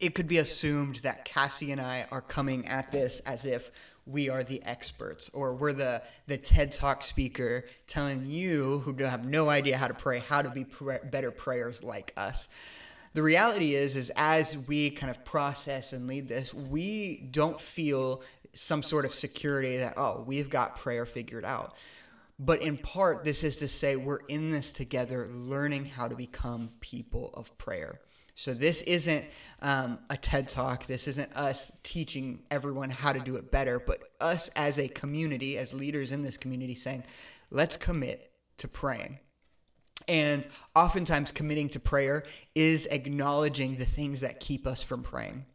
it 0.00 0.16
could 0.16 0.26
be 0.26 0.38
assumed 0.38 0.96
that 0.96 1.24
Cassie 1.24 1.70
and 1.70 1.80
I 1.80 2.06
are 2.10 2.20
coming 2.20 2.66
at 2.66 2.90
this 2.90 3.20
as 3.20 3.46
if 3.46 3.70
we 4.06 4.28
are 4.28 4.42
the 4.42 4.62
experts 4.64 5.30
or 5.32 5.54
we're 5.54 5.72
the, 5.72 6.02
the 6.26 6.36
TED 6.36 6.72
Talk 6.72 7.02
speaker 7.02 7.64
telling 7.86 8.26
you 8.26 8.80
who 8.80 8.94
have 9.04 9.24
no 9.24 9.48
idea 9.48 9.76
how 9.76 9.88
to 9.88 9.94
pray 9.94 10.18
how 10.18 10.42
to 10.42 10.50
be 10.50 10.66
better 11.10 11.30
prayers 11.30 11.82
like 11.82 12.12
us. 12.16 12.48
The 13.14 13.22
reality 13.22 13.74
is 13.74 13.94
is 13.94 14.10
as 14.16 14.66
we 14.66 14.90
kind 14.90 15.10
of 15.10 15.24
process 15.24 15.92
and 15.92 16.06
lead 16.06 16.28
this, 16.28 16.54
we 16.54 17.28
don't 17.30 17.60
feel 17.60 18.22
some 18.52 18.82
sort 18.82 19.04
of 19.04 19.14
security 19.14 19.76
that 19.78 19.94
oh, 19.96 20.24
we've 20.26 20.50
got 20.50 20.76
prayer 20.76 21.06
figured 21.06 21.44
out. 21.44 21.74
But 22.38 22.60
in 22.60 22.76
part, 22.76 23.24
this 23.24 23.44
is 23.44 23.58
to 23.58 23.68
say 23.68 23.94
we're 23.94 24.20
in 24.28 24.50
this 24.50 24.72
together, 24.72 25.28
learning 25.30 25.86
how 25.86 26.08
to 26.08 26.16
become 26.16 26.70
people 26.80 27.30
of 27.34 27.56
prayer. 27.56 28.00
So 28.34 28.54
this 28.54 28.82
isn't 28.82 29.24
um, 29.60 29.98
a 30.10 30.16
TED 30.16 30.48
talk. 30.48 30.86
This 30.86 31.06
isn't 31.06 31.32
us 31.34 31.80
teaching 31.82 32.42
everyone 32.50 32.90
how 32.90 33.12
to 33.12 33.20
do 33.20 33.36
it 33.36 33.50
better, 33.50 33.78
but 33.78 34.00
us 34.20 34.48
as 34.50 34.78
a 34.78 34.88
community, 34.88 35.58
as 35.58 35.74
leaders 35.74 36.12
in 36.12 36.22
this 36.22 36.36
community, 36.36 36.74
saying, 36.74 37.04
let's 37.50 37.76
commit 37.76 38.32
to 38.58 38.68
praying. 38.68 39.18
And 40.08 40.46
oftentimes, 40.74 41.30
committing 41.30 41.68
to 41.70 41.80
prayer 41.80 42.24
is 42.54 42.86
acknowledging 42.86 43.76
the 43.76 43.84
things 43.84 44.20
that 44.20 44.40
keep 44.40 44.66
us 44.66 44.82
from 44.82 45.02
praying. 45.02 45.46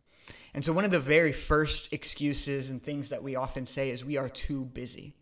And 0.53 0.63
so, 0.63 0.71
one 0.71 0.85
of 0.85 0.91
the 0.91 0.99
very 0.99 1.33
first 1.33 1.91
excuses 1.91 2.69
and 2.69 2.81
things 2.81 3.09
that 3.09 3.23
we 3.23 3.35
often 3.35 3.65
say 3.65 3.89
is 3.89 4.05
we 4.05 4.17
are 4.17 4.29
too 4.29 4.65
busy. 4.65 5.13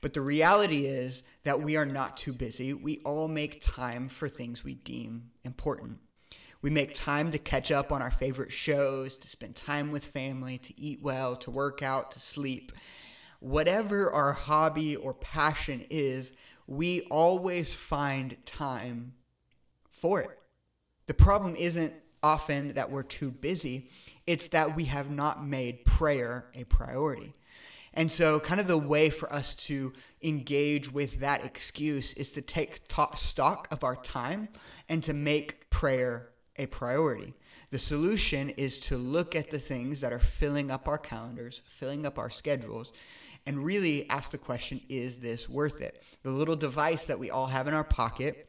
But 0.00 0.14
the 0.14 0.20
reality 0.20 0.86
is 0.86 1.22
that 1.44 1.60
we 1.60 1.76
are 1.76 1.86
not 1.86 2.16
too 2.16 2.32
busy. 2.32 2.72
We 2.72 2.98
all 3.04 3.28
make 3.28 3.60
time 3.60 4.08
for 4.08 4.28
things 4.28 4.64
we 4.64 4.74
deem 4.74 5.30
important. 5.44 5.98
We 6.62 6.70
make 6.70 6.94
time 6.94 7.30
to 7.30 7.38
catch 7.38 7.70
up 7.70 7.90
on 7.90 8.02
our 8.02 8.10
favorite 8.10 8.52
shows, 8.52 9.16
to 9.18 9.28
spend 9.28 9.56
time 9.56 9.90
with 9.90 10.04
family, 10.04 10.58
to 10.58 10.78
eat 10.78 11.00
well, 11.02 11.36
to 11.36 11.50
work 11.50 11.82
out, 11.82 12.10
to 12.12 12.20
sleep. 12.20 12.72
Whatever 13.38 14.12
our 14.12 14.32
hobby 14.32 14.94
or 14.94 15.14
passion 15.14 15.86
is, 15.88 16.32
we 16.66 17.00
always 17.10 17.74
find 17.74 18.36
time 18.44 19.14
for 19.90 20.20
it. 20.20 20.38
The 21.06 21.14
problem 21.14 21.56
isn't 21.56 21.94
often 22.22 22.74
that 22.74 22.90
we're 22.90 23.02
too 23.02 23.30
busy, 23.30 23.88
it's 24.26 24.48
that 24.48 24.76
we 24.76 24.84
have 24.84 25.10
not 25.10 25.44
made 25.44 25.86
prayer 25.86 26.50
a 26.54 26.64
priority. 26.64 27.34
And 27.92 28.12
so, 28.12 28.38
kind 28.38 28.60
of 28.60 28.68
the 28.68 28.78
way 28.78 29.10
for 29.10 29.32
us 29.32 29.54
to 29.66 29.92
engage 30.22 30.92
with 30.92 31.20
that 31.20 31.44
excuse 31.44 32.12
is 32.14 32.32
to 32.34 32.42
take 32.42 32.80
stock 33.16 33.66
of 33.70 33.82
our 33.82 33.96
time 33.96 34.48
and 34.88 35.02
to 35.02 35.12
make 35.12 35.70
prayer 35.70 36.29
a 36.60 36.66
priority. 36.66 37.34
The 37.70 37.78
solution 37.78 38.50
is 38.50 38.78
to 38.80 38.96
look 38.96 39.34
at 39.34 39.50
the 39.50 39.58
things 39.58 40.00
that 40.00 40.12
are 40.12 40.18
filling 40.18 40.70
up 40.70 40.86
our 40.86 40.98
calendars, 40.98 41.62
filling 41.66 42.04
up 42.04 42.18
our 42.18 42.30
schedules, 42.30 42.92
and 43.46 43.64
really 43.64 44.08
ask 44.10 44.30
the 44.30 44.38
question 44.38 44.80
is 44.88 45.18
this 45.18 45.48
worth 45.48 45.80
it? 45.80 46.02
The 46.22 46.30
little 46.30 46.56
device 46.56 47.06
that 47.06 47.18
we 47.18 47.30
all 47.30 47.46
have 47.46 47.66
in 47.66 47.74
our 47.74 47.84
pocket 47.84 48.48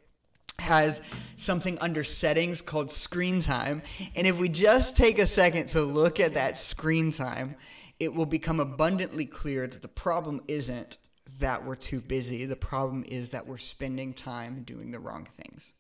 has 0.60 1.02
something 1.38 1.78
under 1.80 2.04
settings 2.04 2.62
called 2.62 2.92
screen 2.92 3.42
time. 3.42 3.82
And 4.16 4.28
if 4.28 4.40
we 4.40 4.50
just 4.50 4.98
take 4.98 5.18
a 5.18 5.26
second 5.26 5.68
to 5.70 5.82
look 5.82 6.20
at 6.20 6.34
that 6.34 6.58
screen 6.58 7.12
time, 7.12 7.56
it 8.00 8.14
will 8.14 8.26
become 8.26 8.60
abundantly 8.60 9.26
clear 9.26 9.68
that 9.68 9.82
the 9.82 9.88
problem 9.88 10.42
isn't 10.48 10.98
that 11.40 11.64
we're 11.64 11.76
too 11.76 12.02
busy. 12.02 12.46
The 12.46 12.56
problem 12.56 13.04
is 13.08 13.30
that 13.30 13.48
we're 13.48 13.58
spending 13.58 14.14
time 14.14 14.64
doing 14.64 14.92
the 14.92 15.00
wrong 15.00 15.26
things. 15.26 15.74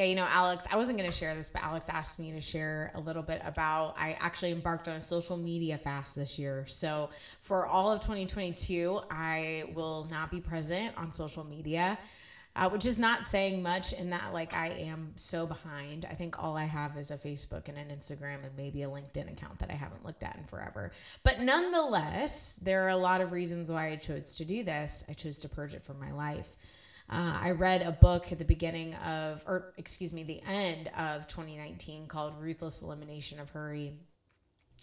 Yeah, 0.00 0.06
you 0.06 0.14
know, 0.14 0.26
Alex, 0.30 0.66
I 0.72 0.76
wasn't 0.76 0.98
going 0.98 1.10
to 1.10 1.14
share 1.14 1.34
this, 1.34 1.50
but 1.50 1.62
Alex 1.62 1.90
asked 1.90 2.18
me 2.18 2.32
to 2.32 2.40
share 2.40 2.90
a 2.94 3.00
little 3.00 3.22
bit 3.22 3.42
about. 3.44 3.98
I 3.98 4.16
actually 4.18 4.52
embarked 4.52 4.88
on 4.88 4.96
a 4.96 5.00
social 5.02 5.36
media 5.36 5.76
fast 5.76 6.16
this 6.16 6.38
year. 6.38 6.64
So 6.64 7.10
for 7.40 7.66
all 7.66 7.92
of 7.92 8.00
2022, 8.00 8.98
I 9.10 9.64
will 9.74 10.08
not 10.10 10.30
be 10.30 10.40
present 10.40 10.96
on 10.96 11.12
social 11.12 11.46
media. 11.46 11.98
Uh, 12.56 12.68
which 12.68 12.84
is 12.84 12.98
not 12.98 13.26
saying 13.26 13.62
much 13.62 13.92
in 13.92 14.10
that 14.10 14.32
like 14.32 14.54
I 14.54 14.68
am 14.70 15.12
so 15.16 15.46
behind. 15.46 16.06
I 16.10 16.14
think 16.14 16.42
all 16.42 16.56
I 16.56 16.64
have 16.64 16.96
is 16.96 17.10
a 17.10 17.16
Facebook 17.16 17.68
and 17.68 17.78
an 17.78 17.96
Instagram 17.96 18.42
and 18.42 18.56
maybe 18.56 18.82
a 18.82 18.88
LinkedIn 18.88 19.30
account 19.30 19.58
that 19.60 19.70
I 19.70 19.74
haven't 19.74 20.04
looked 20.04 20.24
at 20.24 20.36
in 20.36 20.44
forever. 20.44 20.90
But 21.22 21.40
nonetheless, 21.40 22.54
there 22.54 22.86
are 22.86 22.88
a 22.88 22.96
lot 22.96 23.20
of 23.20 23.32
reasons 23.32 23.70
why 23.70 23.88
I 23.88 23.96
chose 23.96 24.34
to 24.36 24.46
do 24.46 24.64
this. 24.64 25.04
I 25.08 25.12
chose 25.12 25.40
to 25.42 25.48
purge 25.48 25.74
it 25.74 25.82
from 25.82 26.00
my 26.00 26.10
life. 26.10 26.56
Uh, 27.12 27.36
I 27.42 27.50
read 27.50 27.82
a 27.82 27.90
book 27.90 28.30
at 28.30 28.38
the 28.38 28.44
beginning 28.44 28.94
of, 28.94 29.42
or 29.48 29.72
excuse 29.76 30.12
me, 30.12 30.22
the 30.22 30.40
end 30.46 30.88
of 30.96 31.26
2019 31.26 32.06
called 32.06 32.40
Ruthless 32.40 32.82
Elimination 32.82 33.40
of 33.40 33.50
Hurry. 33.50 33.94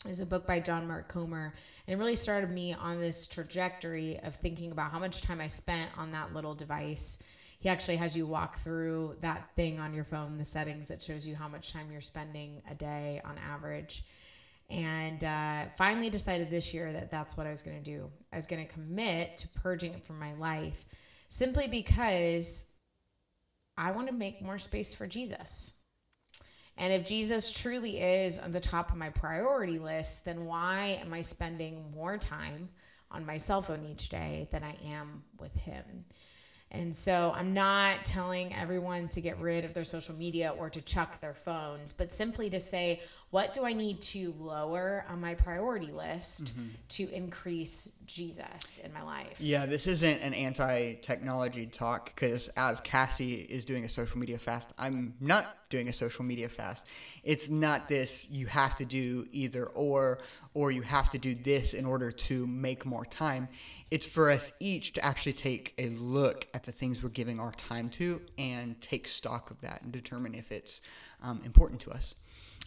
It's 0.05 0.19
a 0.19 0.25
book 0.25 0.45
by 0.45 0.59
John 0.59 0.87
Mark 0.87 1.07
Comer, 1.07 1.53
and 1.87 1.95
it 1.95 1.97
really 1.97 2.17
started 2.17 2.49
me 2.49 2.73
on 2.73 2.99
this 2.99 3.27
trajectory 3.27 4.19
of 4.19 4.35
thinking 4.35 4.73
about 4.73 4.91
how 4.91 4.99
much 4.99 5.21
time 5.21 5.39
I 5.39 5.47
spent 5.47 5.89
on 5.97 6.11
that 6.11 6.33
little 6.33 6.53
device. 6.53 7.27
He 7.59 7.69
actually 7.69 7.95
has 7.95 8.15
you 8.15 8.27
walk 8.27 8.57
through 8.57 9.15
that 9.21 9.49
thing 9.55 9.79
on 9.79 9.93
your 9.93 10.03
phone, 10.03 10.37
the 10.37 10.45
settings 10.45 10.89
that 10.89 11.01
shows 11.01 11.25
you 11.25 11.33
how 11.33 11.47
much 11.47 11.71
time 11.71 11.87
you're 11.89 12.01
spending 12.01 12.61
a 12.69 12.75
day 12.75 13.21
on 13.23 13.37
average. 13.37 14.03
And 14.69 15.23
uh, 15.23 15.67
finally 15.77 16.09
decided 16.09 16.49
this 16.49 16.73
year 16.73 16.91
that 16.91 17.09
that's 17.09 17.37
what 17.37 17.47
I 17.47 17.51
was 17.51 17.63
going 17.63 17.81
to 17.81 17.97
do. 17.97 18.11
I 18.33 18.35
was 18.35 18.45
going 18.45 18.67
to 18.67 18.71
commit 18.71 19.37
to 19.37 19.47
purging 19.59 19.93
it 19.93 20.05
from 20.05 20.19
my 20.19 20.33
life 20.33 20.85
simply 21.27 21.67
because 21.67 22.75
I 23.77 23.91
want 23.91 24.07
to 24.07 24.13
make 24.13 24.41
more 24.41 24.57
space 24.57 24.93
for 24.93 25.07
Jesus. 25.07 25.85
And 26.77 26.93
if 26.93 27.05
Jesus 27.05 27.59
truly 27.59 27.99
is 27.99 28.39
on 28.39 28.51
the 28.51 28.59
top 28.59 28.91
of 28.91 28.97
my 28.97 29.09
priority 29.09 29.79
list, 29.79 30.25
then 30.25 30.45
why 30.45 30.99
am 31.01 31.13
I 31.13 31.21
spending 31.21 31.91
more 31.91 32.17
time 32.17 32.69
on 33.09 33.25
my 33.25 33.37
cell 33.37 33.61
phone 33.61 33.83
each 33.85 34.09
day 34.09 34.47
than 34.51 34.63
I 34.63 34.75
am 34.85 35.23
with 35.39 35.55
Him? 35.55 35.83
And 36.71 36.93
so 36.93 37.31
I'm 37.33 37.53
not 37.53 38.03
telling 38.03 38.53
everyone 38.53 39.07
to 39.09 39.21
get 39.21 39.39
rid 39.39 39.63
of 39.63 39.73
their 39.73 39.85
social 39.85 40.15
media 40.15 40.53
or 40.57 40.69
to 40.69 40.81
chuck 40.81 41.19
their 41.21 41.33
phones, 41.33 41.93
but 41.93 42.11
simply 42.11 42.49
to 42.49 42.59
say, 42.59 43.01
what 43.29 43.53
do 43.53 43.65
I 43.65 43.73
need 43.73 43.99
to 44.01 44.33
lower 44.39 45.03
on 45.09 45.19
my 45.19 45.35
priority 45.35 45.91
list 45.91 46.55
mm-hmm. 46.55 46.67
to 46.89 47.13
increase 47.13 47.99
Jesus 48.05 48.79
in 48.79 48.93
my 48.93 49.03
life? 49.03 49.41
Yeah, 49.41 49.65
this 49.65 49.85
isn't 49.85 50.21
an 50.21 50.33
anti 50.33 50.93
technology 51.01 51.65
talk 51.65 52.15
because 52.15 52.47
as 52.49 52.79
Cassie 52.79 53.35
is 53.35 53.65
doing 53.65 53.83
a 53.83 53.89
social 53.89 54.17
media 54.17 54.37
fast, 54.37 54.71
I'm 54.77 55.15
not 55.19 55.57
doing 55.69 55.89
a 55.89 55.93
social 55.93 56.23
media 56.23 56.47
fast. 56.47 56.85
It's 57.21 57.49
not 57.49 57.89
this 57.89 58.31
you 58.31 58.45
have 58.45 58.75
to 58.77 58.85
do 58.85 59.25
either 59.33 59.65
or, 59.65 60.19
or 60.53 60.71
you 60.71 60.83
have 60.83 61.09
to 61.09 61.17
do 61.17 61.35
this 61.35 61.73
in 61.73 61.85
order 61.85 62.11
to 62.11 62.47
make 62.47 62.85
more 62.85 63.03
time. 63.03 63.49
It's 63.91 64.05
for 64.05 64.31
us 64.31 64.53
each 64.61 64.93
to 64.93 65.03
actually 65.03 65.33
take 65.33 65.73
a 65.77 65.89
look 65.89 66.47
at 66.53 66.63
the 66.63 66.71
things 66.71 67.03
we're 67.03 67.09
giving 67.09 67.41
our 67.41 67.51
time 67.51 67.89
to 67.89 68.21
and 68.37 68.79
take 68.81 69.05
stock 69.05 69.51
of 69.51 69.59
that 69.61 69.81
and 69.81 69.91
determine 69.91 70.33
if 70.33 70.49
it's 70.49 70.79
um, 71.21 71.41
important 71.43 71.81
to 71.81 71.91
us. 71.91 72.15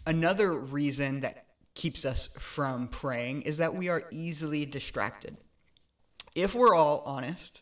Another 0.05 0.57
reason 0.57 1.21
that 1.21 1.45
keeps 1.75 2.05
us 2.05 2.27
from 2.37 2.87
praying 2.87 3.43
is 3.43 3.57
that 3.57 3.75
we 3.75 3.87
are 3.87 4.03
easily 4.11 4.65
distracted. 4.65 5.37
If 6.35 6.55
we're 6.55 6.75
all 6.75 7.03
honest, 7.05 7.61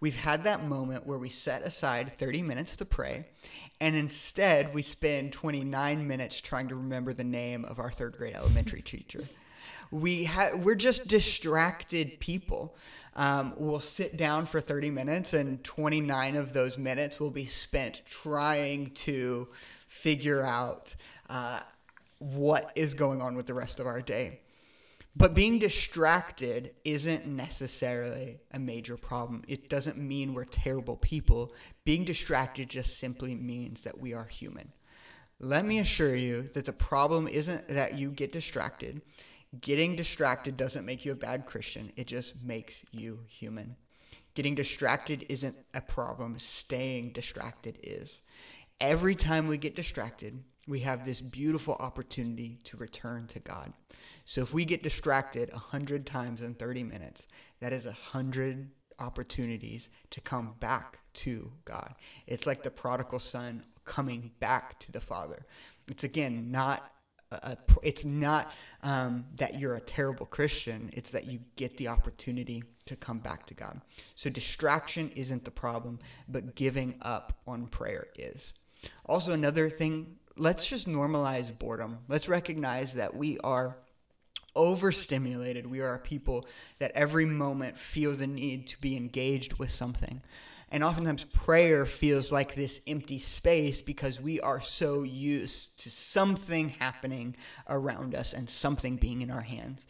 we've 0.00 0.16
had 0.16 0.44
that 0.44 0.64
moment 0.64 1.06
where 1.06 1.18
we 1.18 1.28
set 1.28 1.62
aside 1.62 2.12
30 2.12 2.42
minutes 2.42 2.76
to 2.76 2.84
pray, 2.84 3.26
and 3.80 3.94
instead 3.96 4.72
we 4.72 4.82
spend 4.82 5.32
29 5.32 6.06
minutes 6.06 6.40
trying 6.40 6.68
to 6.68 6.74
remember 6.74 7.12
the 7.12 7.24
name 7.24 7.64
of 7.64 7.78
our 7.78 7.90
third 7.90 8.16
grade 8.16 8.34
elementary 8.34 8.82
teacher. 8.82 9.22
We 9.90 10.24
ha- 10.24 10.56
we're 10.56 10.74
just 10.74 11.08
distracted 11.08 12.18
people. 12.18 12.76
Um, 13.14 13.54
we'll 13.56 13.80
sit 13.80 14.16
down 14.16 14.46
for 14.46 14.60
30 14.60 14.90
minutes, 14.90 15.34
and 15.34 15.62
29 15.62 16.36
of 16.36 16.52
those 16.52 16.78
minutes 16.78 17.20
will 17.20 17.30
be 17.30 17.44
spent 17.44 18.02
trying 18.06 18.90
to 18.92 19.48
figure 19.86 20.44
out 20.44 20.94
uh, 21.28 21.60
what 22.18 22.72
is 22.74 22.94
going 22.94 23.20
on 23.20 23.36
with 23.36 23.46
the 23.46 23.54
rest 23.54 23.80
of 23.80 23.86
our 23.86 24.02
day. 24.02 24.40
But 25.16 25.34
being 25.34 25.60
distracted 25.60 26.72
isn't 26.84 27.26
necessarily 27.26 28.40
a 28.52 28.58
major 28.58 28.96
problem. 28.96 29.42
It 29.46 29.68
doesn't 29.68 29.96
mean 29.96 30.34
we're 30.34 30.44
terrible 30.44 30.96
people. 30.96 31.52
Being 31.84 32.04
distracted 32.04 32.68
just 32.68 32.98
simply 32.98 33.34
means 33.34 33.84
that 33.84 34.00
we 34.00 34.12
are 34.12 34.24
human. 34.24 34.72
Let 35.38 35.64
me 35.64 35.78
assure 35.78 36.16
you 36.16 36.42
that 36.54 36.64
the 36.64 36.72
problem 36.72 37.28
isn't 37.28 37.68
that 37.68 37.96
you 37.96 38.10
get 38.10 38.32
distracted. 38.32 39.02
Getting 39.60 39.94
distracted 39.94 40.56
doesn't 40.56 40.86
make 40.86 41.04
you 41.04 41.12
a 41.12 41.16
bad 41.16 41.46
Christian, 41.46 41.92
it 41.96 42.08
just 42.08 42.42
makes 42.42 42.84
you 42.90 43.20
human. 43.28 43.76
Getting 44.34 44.56
distracted 44.56 45.24
isn't 45.28 45.56
a 45.74 45.80
problem, 45.80 46.38
staying 46.38 47.12
distracted 47.12 47.78
is. 47.82 48.20
Every 48.80 49.14
time 49.14 49.46
we 49.46 49.58
get 49.58 49.76
distracted, 49.76 50.42
we 50.66 50.80
have 50.80 51.04
this 51.04 51.20
beautiful 51.20 51.74
opportunity 51.74 52.58
to 52.64 52.76
return 52.76 53.26
to 53.28 53.38
God. 53.38 53.72
So 54.24 54.40
if 54.42 54.54
we 54.54 54.64
get 54.64 54.82
distracted 54.82 55.52
100 55.52 56.06
times 56.06 56.40
in 56.40 56.54
30 56.54 56.84
minutes, 56.84 57.26
that 57.60 57.72
is 57.72 57.86
100 57.86 58.70
opportunities 58.98 59.88
to 60.10 60.20
come 60.20 60.54
back 60.60 61.00
to 61.12 61.52
God. 61.64 61.94
It's 62.26 62.46
like 62.46 62.62
the 62.62 62.70
prodigal 62.70 63.18
son 63.18 63.64
coming 63.84 64.32
back 64.40 64.78
to 64.80 64.92
the 64.92 65.00
Father. 65.00 65.44
It's 65.88 66.04
again 66.04 66.50
not 66.50 66.90
a, 67.30 67.56
it's 67.82 68.04
not 68.04 68.52
um, 68.82 69.26
that 69.36 69.58
you're 69.58 69.74
a 69.74 69.80
terrible 69.80 70.26
Christian. 70.26 70.90
It's 70.92 71.10
that 71.10 71.26
you 71.26 71.40
get 71.56 71.76
the 71.76 71.88
opportunity 71.88 72.62
to 72.86 72.96
come 72.96 73.18
back 73.18 73.46
to 73.46 73.54
God. 73.54 73.80
So 74.14 74.30
distraction 74.30 75.10
isn't 75.16 75.44
the 75.44 75.50
problem, 75.50 75.98
but 76.28 76.54
giving 76.54 76.98
up 77.02 77.40
on 77.46 77.66
prayer 77.66 78.06
is. 78.16 78.52
Also, 79.06 79.32
another 79.32 79.68
thing 79.68 80.16
let's 80.36 80.66
just 80.66 80.88
normalize 80.88 81.56
boredom. 81.56 81.98
Let's 82.08 82.28
recognize 82.28 82.94
that 82.94 83.14
we 83.14 83.38
are 83.38 83.76
overstimulated. 84.56 85.66
We 85.66 85.80
are 85.80 85.98
people 85.98 86.46
that 86.78 86.92
every 86.92 87.24
moment 87.24 87.78
feel 87.78 88.12
the 88.12 88.26
need 88.26 88.68
to 88.68 88.80
be 88.80 88.96
engaged 88.96 89.58
with 89.58 89.70
something. 89.70 90.22
And 90.70 90.82
oftentimes, 90.82 91.24
prayer 91.24 91.86
feels 91.86 92.32
like 92.32 92.54
this 92.54 92.80
empty 92.86 93.18
space 93.18 93.80
because 93.80 94.20
we 94.20 94.40
are 94.40 94.60
so 94.60 95.02
used 95.02 95.80
to 95.84 95.90
something 95.90 96.70
happening 96.80 97.36
around 97.68 98.14
us 98.14 98.32
and 98.32 98.48
something 98.50 98.96
being 98.96 99.20
in 99.20 99.30
our 99.30 99.42
hands. 99.42 99.86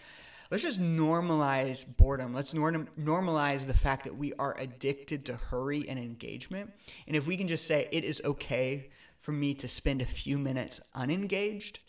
Let's 0.51 0.63
just 0.63 0.81
normalize 0.81 1.97
boredom. 1.97 2.35
Let's 2.35 2.53
norm- 2.53 2.89
normalize 3.01 3.67
the 3.67 3.75
fact 3.75 4.05
that 4.05 4.17
we 4.17 4.35
are 4.35 4.55
addicted 4.59 5.25
to 5.27 5.37
hurry 5.37 5.89
and 5.89 5.99
engagement. 5.99 6.71
And 7.07 7.17
if 7.17 7.27
we 7.27 7.39
can 7.39 7.49
just 7.49 7.67
say 7.67 7.89
it 7.91 8.05
is 8.05 8.21
okay 8.25 8.91
for 9.25 9.33
me 9.33 9.55
to 9.55 9.67
spend 9.67 10.03
a 10.03 10.05
few 10.05 10.39
minutes 10.39 10.83
unengaged, 10.95 11.81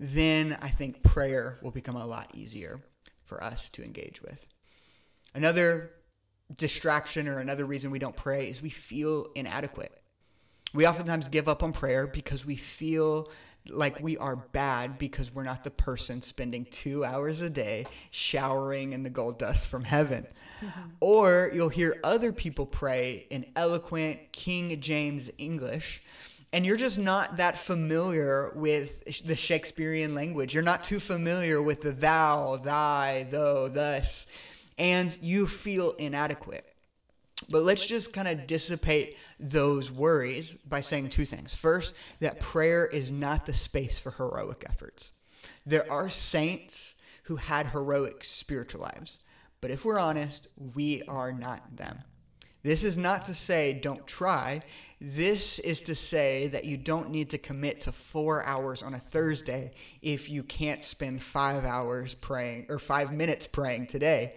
then 0.00 0.56
I 0.62 0.70
think 0.70 1.02
prayer 1.02 1.58
will 1.62 1.70
become 1.70 1.94
a 1.94 2.06
lot 2.06 2.30
easier 2.32 2.80
for 3.22 3.44
us 3.44 3.68
to 3.68 3.84
engage 3.84 4.22
with. 4.22 4.46
Another 5.34 5.90
distraction 6.56 7.28
or 7.28 7.38
another 7.38 7.66
reason 7.66 7.90
we 7.90 7.98
don't 7.98 8.16
pray 8.16 8.46
is 8.48 8.62
we 8.62 8.70
feel 8.70 9.26
inadequate. 9.34 9.92
We 10.72 10.86
oftentimes 10.86 11.28
give 11.28 11.48
up 11.48 11.62
on 11.62 11.72
prayer 11.72 12.06
because 12.06 12.46
we 12.46 12.56
feel 12.56 13.28
like 13.68 14.00
we 14.00 14.16
are 14.16 14.36
bad 14.36 14.96
because 14.96 15.34
we're 15.34 15.44
not 15.44 15.64
the 15.64 15.70
person 15.70 16.22
spending 16.22 16.64
two 16.64 17.04
hours 17.04 17.42
a 17.42 17.50
day 17.50 17.84
showering 18.10 18.94
in 18.94 19.02
the 19.02 19.10
gold 19.10 19.38
dust 19.38 19.68
from 19.68 19.84
heaven. 19.84 20.26
Mm-hmm. 20.64 20.80
Or 21.00 21.50
you'll 21.52 21.68
hear 21.68 22.00
other 22.02 22.32
people 22.32 22.64
pray 22.64 23.26
in 23.28 23.44
eloquent 23.54 24.32
King 24.32 24.80
James 24.80 25.30
English 25.36 26.00
and 26.52 26.64
you're 26.64 26.76
just 26.76 26.98
not 26.98 27.36
that 27.36 27.56
familiar 27.56 28.52
with 28.54 29.24
the 29.26 29.36
Shakespearean 29.36 30.14
language. 30.14 30.54
You're 30.54 30.62
not 30.62 30.84
too 30.84 31.00
familiar 31.00 31.60
with 31.60 31.82
the 31.82 31.92
thou, 31.92 32.56
thy, 32.56 33.26
though, 33.30 33.68
thus, 33.68 34.26
and 34.78 35.16
you 35.20 35.46
feel 35.46 35.92
inadequate. 35.92 36.64
But 37.50 37.62
let's 37.62 37.86
just 37.86 38.12
kind 38.12 38.28
of 38.28 38.46
dissipate 38.46 39.16
those 39.38 39.92
worries 39.92 40.52
by 40.52 40.80
saying 40.80 41.10
two 41.10 41.24
things. 41.24 41.54
First, 41.54 41.94
that 42.20 42.40
prayer 42.40 42.86
is 42.86 43.10
not 43.10 43.46
the 43.46 43.54
space 43.54 43.98
for 43.98 44.10
heroic 44.10 44.64
efforts. 44.68 45.12
There 45.64 45.90
are 45.90 46.10
saints 46.10 46.96
who 47.24 47.36
had 47.36 47.68
heroic 47.68 48.24
spiritual 48.24 48.80
lives, 48.82 49.18
but 49.60 49.70
if 49.70 49.84
we're 49.84 49.98
honest, 49.98 50.48
we 50.74 51.02
are 51.08 51.32
not 51.32 51.76
them. 51.76 52.02
This 52.62 52.84
is 52.84 52.98
not 52.98 53.24
to 53.26 53.34
say 53.34 53.78
don't 53.80 54.06
try. 54.06 54.62
This 55.00 55.60
is 55.60 55.82
to 55.82 55.94
say 55.94 56.48
that 56.48 56.64
you 56.64 56.76
don't 56.76 57.10
need 57.10 57.30
to 57.30 57.38
commit 57.38 57.82
to 57.82 57.92
four 57.92 58.44
hours 58.44 58.82
on 58.82 58.94
a 58.94 58.98
Thursday 58.98 59.70
if 60.02 60.28
you 60.28 60.42
can't 60.42 60.82
spend 60.82 61.22
five 61.22 61.64
hours 61.64 62.14
praying 62.14 62.66
or 62.68 62.80
five 62.80 63.12
minutes 63.12 63.46
praying 63.46 63.86
today. 63.86 64.34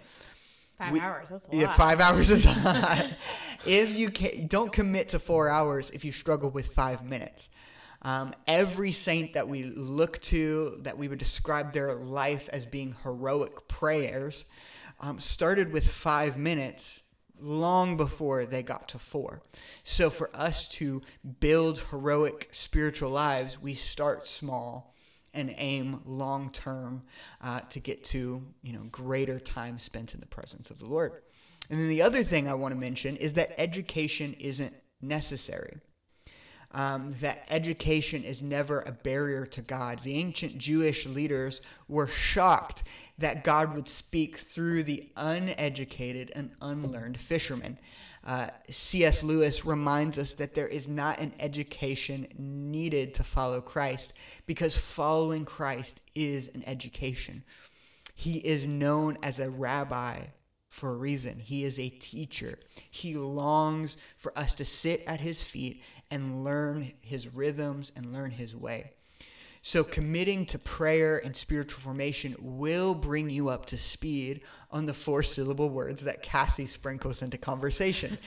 Five 0.77 0.91
we, 0.91 0.99
hours. 0.99 1.29
That's 1.29 1.47
a 1.47 1.51
lot. 1.51 1.61
Yeah, 1.61 1.73
five 1.73 1.99
hours 1.99 2.29
is 2.29 2.45
a 2.45 2.63
lot. 2.63 2.99
if 3.65 3.97
you 3.97 4.11
can, 4.11 4.45
don't 4.45 4.71
commit 4.71 5.09
to 5.09 5.19
four 5.19 5.49
hours 5.49 5.89
if 5.89 6.05
you 6.05 6.11
struggle 6.11 6.51
with 6.51 6.67
five 6.67 7.03
minutes. 7.03 7.49
Um, 8.03 8.33
every 8.47 8.91
saint 8.91 9.33
that 9.33 9.47
we 9.47 9.63
look 9.63 10.19
to, 10.23 10.77
that 10.81 10.97
we 10.97 11.07
would 11.07 11.19
describe 11.19 11.73
their 11.73 11.93
life 11.93 12.49
as 12.51 12.65
being 12.65 12.95
heroic 13.03 13.67
prayers, 13.67 14.45
um, 14.99 15.19
started 15.19 15.71
with 15.71 15.87
five 15.87 16.37
minutes 16.37 17.03
long 17.41 17.97
before 17.97 18.45
they 18.45 18.63
got 18.63 18.87
to 18.89 18.99
four. 18.99 19.41
So 19.83 20.09
for 20.09 20.29
us 20.35 20.69
to 20.69 21.01
build 21.39 21.79
heroic 21.91 22.49
spiritual 22.51 23.09
lives, 23.09 23.61
we 23.61 23.73
start 23.73 24.27
small 24.27 24.93
and 25.33 25.53
aim 25.57 26.01
long 26.05 26.49
term 26.51 27.03
uh, 27.41 27.61
to 27.61 27.79
get 27.79 28.03
to 28.03 28.45
you 28.61 28.73
know 28.73 28.83
greater 28.91 29.39
time 29.39 29.79
spent 29.79 30.13
in 30.13 30.19
the 30.19 30.25
presence 30.25 30.69
of 30.69 30.79
the 30.79 30.85
Lord. 30.85 31.13
And 31.69 31.79
then 31.79 31.89
the 31.89 32.01
other 32.01 32.23
thing 32.23 32.49
I 32.49 32.53
want 32.53 32.73
to 32.73 32.79
mention 32.79 33.15
is 33.15 33.33
that 33.35 33.53
education 33.57 34.33
isn't 34.33 34.75
necessary 35.01 35.79
um, 36.73 37.15
that 37.19 37.45
education 37.49 38.23
is 38.23 38.41
never 38.41 38.81
a 38.81 38.91
barrier 38.91 39.45
to 39.45 39.61
God. 39.61 39.99
The 39.99 40.17
ancient 40.17 40.57
Jewish 40.57 41.05
leaders 41.05 41.61
were 41.87 42.07
shocked 42.07 42.83
that 43.17 43.43
God 43.43 43.75
would 43.75 43.89
speak 43.89 44.37
through 44.37 44.83
the 44.83 45.09
uneducated 45.15 46.31
and 46.35 46.51
unlearned 46.61 47.19
fishermen. 47.19 47.77
Uh, 48.23 48.47
C.S. 48.69 49.23
Lewis 49.23 49.65
reminds 49.65 50.17
us 50.17 50.33
that 50.35 50.53
there 50.53 50.67
is 50.67 50.87
not 50.87 51.19
an 51.19 51.33
education 51.39 52.27
needed 52.37 53.13
to 53.15 53.23
follow 53.23 53.61
Christ 53.61 54.13
because 54.45 54.77
following 54.77 55.43
Christ 55.43 56.01
is 56.13 56.47
an 56.49 56.63
education. 56.67 57.43
He 58.13 58.37
is 58.37 58.67
known 58.67 59.17
as 59.23 59.39
a 59.39 59.49
rabbi 59.49 60.25
for 60.69 60.91
a 60.91 60.97
reason. 60.97 61.39
He 61.39 61.65
is 61.65 61.79
a 61.79 61.89
teacher. 61.89 62.59
He 62.89 63.15
longs 63.17 63.97
for 64.17 64.37
us 64.37 64.55
to 64.55 64.65
sit 64.65 65.03
at 65.05 65.19
his 65.19 65.41
feet 65.41 65.83
and 66.11 66.43
learn 66.43 66.91
his 67.01 67.33
rhythms 67.33 67.91
and 67.95 68.13
learn 68.13 68.31
his 68.31 68.55
way. 68.55 68.91
So, 69.63 69.83
committing 69.83 70.45
to 70.47 70.59
prayer 70.59 71.17
and 71.23 71.35
spiritual 71.35 71.81
formation 71.81 72.35
will 72.39 72.95
bring 72.95 73.29
you 73.29 73.49
up 73.49 73.67
to 73.67 73.77
speed 73.77 74.41
on 74.71 74.87
the 74.87 74.93
four 74.93 75.21
syllable 75.21 75.69
words 75.69 76.03
that 76.03 76.23
Cassie 76.23 76.65
sprinkles 76.65 77.21
into 77.21 77.37
conversation. 77.37 78.17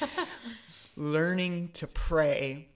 Learning 0.96 1.70
to 1.74 1.88
pray 1.88 2.68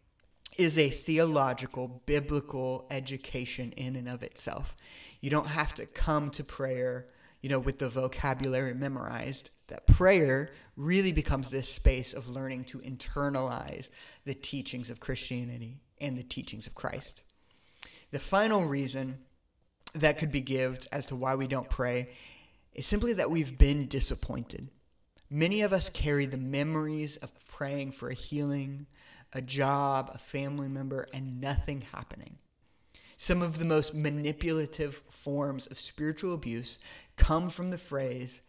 is 0.59 0.77
a 0.77 0.88
theological, 0.88 2.03
biblical 2.05 2.85
education 2.90 3.71
in 3.77 3.94
and 3.94 4.09
of 4.09 4.25
itself. 4.25 4.75
You 5.21 5.31
don't 5.31 5.47
have 5.47 5.73
to 5.77 5.87
come 5.87 6.31
to 6.31 6.42
prayer, 6.42 7.07
you 7.40 7.48
know, 7.48 7.59
with 7.59 7.79
the 7.79 7.88
vocabulary 7.88 8.74
memorized 8.74 9.51
that 9.68 9.87
prayer 9.87 10.51
really 10.77 11.12
becomes 11.12 11.51
this 11.51 11.68
space 11.68 12.12
of 12.12 12.29
learning 12.29 12.64
to 12.64 12.79
internalize 12.79 13.88
the 14.24 14.35
teachings 14.35 14.90
of 14.90 15.01
Christianity 15.01 15.79
and 16.01 16.16
the 16.16 16.22
teachings 16.22 16.66
of 16.66 16.74
Christ. 16.74 17.22
The 18.11 18.18
final 18.18 18.64
reason 18.64 19.18
that 19.94 20.18
could 20.18 20.33
be 20.33 20.40
given 20.40 20.79
as 20.90 21.07
to 21.07 21.16
why 21.16 21.35
we 21.35 21.46
don't 21.46 21.70
pray 21.70 22.11
is 22.74 22.87
simply 22.87 23.12
that 23.14 23.31
we've 23.31 23.59
been 23.59 23.87
disappointed. 23.87 24.68
Many 25.31 25.62
of 25.62 25.72
us 25.72 25.90
carry 25.90 26.27
the 26.27 26.37
memories 26.37 27.16
of 27.16 27.46
praying 27.46 27.92
for 27.92 28.09
a 28.09 28.14
healing, 28.14 28.87
a 29.33 29.42
job, 29.42 30.11
a 30.14 30.18
family 30.18 30.68
member, 30.68 31.07
and 31.12 31.40
nothing 31.40 31.83
happening. 31.92 32.38
Some 33.20 33.42
of 33.42 33.59
the 33.59 33.64
most 33.64 33.96
manipulative 33.96 35.02
forms 35.09 35.66
of 35.66 35.81
spiritual 35.81 36.35
abuse 36.35 36.78
come 37.16 37.50
from 37.50 37.70
the 37.70 37.76
phrase, 37.76 38.42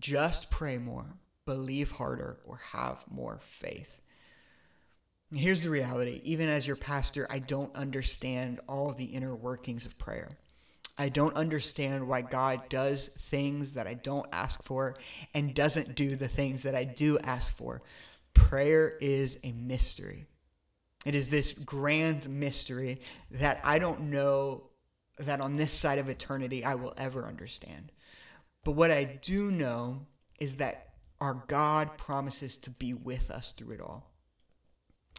just 0.00 0.50
pray 0.50 0.78
more, 0.78 1.14
believe 1.44 1.92
harder, 1.92 2.40
or 2.44 2.58
have 2.72 3.04
more 3.08 3.38
faith. 3.40 4.02
Here's 5.32 5.62
the 5.62 5.70
reality 5.70 6.20
even 6.24 6.48
as 6.48 6.66
your 6.66 6.74
pastor, 6.74 7.28
I 7.30 7.38
don't 7.38 7.74
understand 7.76 8.58
all 8.68 8.92
the 8.92 9.04
inner 9.04 9.34
workings 9.34 9.86
of 9.86 9.96
prayer. 9.96 10.36
I 10.98 11.08
don't 11.08 11.36
understand 11.36 12.08
why 12.08 12.22
God 12.22 12.68
does 12.68 13.06
things 13.06 13.74
that 13.74 13.86
I 13.86 13.94
don't 13.94 14.26
ask 14.32 14.60
for 14.64 14.96
and 15.34 15.54
doesn't 15.54 15.94
do 15.94 16.16
the 16.16 16.26
things 16.26 16.64
that 16.64 16.74
I 16.74 16.82
do 16.82 17.16
ask 17.20 17.54
for. 17.54 17.80
Prayer 18.34 18.96
is 19.00 19.38
a 19.44 19.52
mystery. 19.52 20.26
It 21.06 21.14
is 21.14 21.28
this 21.28 21.52
grand 21.52 22.28
mystery 22.28 23.00
that 23.30 23.60
I 23.62 23.78
don't 23.78 24.10
know 24.10 24.64
that 25.18 25.40
on 25.40 25.54
this 25.54 25.72
side 25.72 26.00
of 26.00 26.08
eternity 26.08 26.64
I 26.64 26.74
will 26.74 26.94
ever 26.96 27.28
understand. 27.28 27.92
But 28.64 28.72
what 28.72 28.90
I 28.90 29.20
do 29.22 29.52
know 29.52 30.06
is 30.40 30.56
that 30.56 30.88
our 31.20 31.44
God 31.46 31.96
promises 31.96 32.56
to 32.56 32.70
be 32.70 32.92
with 32.92 33.30
us 33.30 33.52
through 33.52 33.74
it 33.74 33.80
all. 33.80 34.10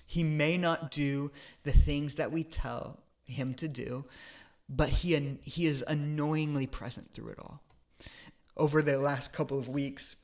He 0.06 0.24
may 0.24 0.58
not 0.58 0.92
do 0.92 1.32
the 1.64 1.72
things 1.72 2.16
that 2.16 2.34
we 2.34 2.44
tell 2.44 3.00
him 3.24 3.54
to 3.54 3.70
do, 3.70 4.04
but 4.68 4.90
he, 4.90 5.38
he 5.44 5.68
is 5.68 5.86
annoyingly 5.88 6.68
present 6.68 7.14
through 7.14 7.30
it 7.30 7.40
all. 7.40 7.64
Over 8.58 8.82
the 8.82 9.00
last 9.00 9.32
couple 9.32 9.58
of 9.58 9.70
weeks, 9.70 10.18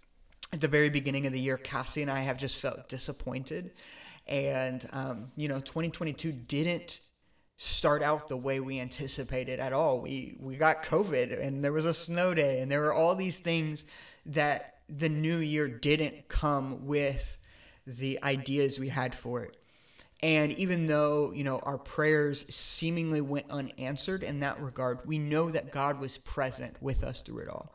at 0.52 0.60
the 0.60 0.68
very 0.68 0.90
beginning 0.90 1.26
of 1.26 1.32
the 1.32 1.40
year, 1.40 1.58
Cassie 1.58 2.02
and 2.02 2.12
I 2.12 2.20
have 2.20 2.38
just 2.38 2.58
felt 2.58 2.90
disappointed. 2.90 3.72
And, 4.28 4.86
um, 4.94 5.32
you 5.36 5.48
know, 5.48 5.60
2022 5.60 6.32
didn't 6.32 7.00
start 7.58 8.02
out 8.02 8.30
the 8.30 8.38
way 8.38 8.60
we 8.60 8.80
anticipated 8.80 9.60
at 9.60 9.74
all. 9.74 10.02
We 10.02 10.36
we 10.40 10.58
got 10.58 10.84
COVID 10.84 11.42
and 11.42 11.64
there 11.64 11.74
was 11.74 11.86
a 11.86 11.94
snow 11.94 12.34
day 12.34 12.60
and 12.62 12.72
there 12.72 12.82
were 12.82 12.94
all 12.94 13.16
these 13.16 13.40
things 13.40 13.86
that 14.26 14.80
the 14.90 15.10
new 15.10 15.38
year 15.38 15.68
didn't 15.68 16.28
come 16.28 16.86
with 16.86 17.38
the 17.86 18.20
ideas 18.24 18.80
we 18.80 18.90
had 18.90 19.16
for 19.16 19.44
it. 19.44 19.58
And 20.22 20.54
even 20.54 20.88
though, 20.88 21.34
you 21.34 21.44
know, 21.44 21.60
our 21.60 21.78
prayers 21.78 22.46
seemingly 22.54 23.20
went 23.20 23.52
unanswered 23.52 24.24
in 24.24 24.40
that 24.40 24.60
regard, 24.62 25.00
we 25.06 25.18
know 25.18 25.52
that 25.52 25.72
God 25.72 26.00
was 26.00 26.18
present 26.18 26.82
with 26.82 27.04
us 27.04 27.22
through 27.22 27.40
it 27.40 27.50
all. 27.50 27.74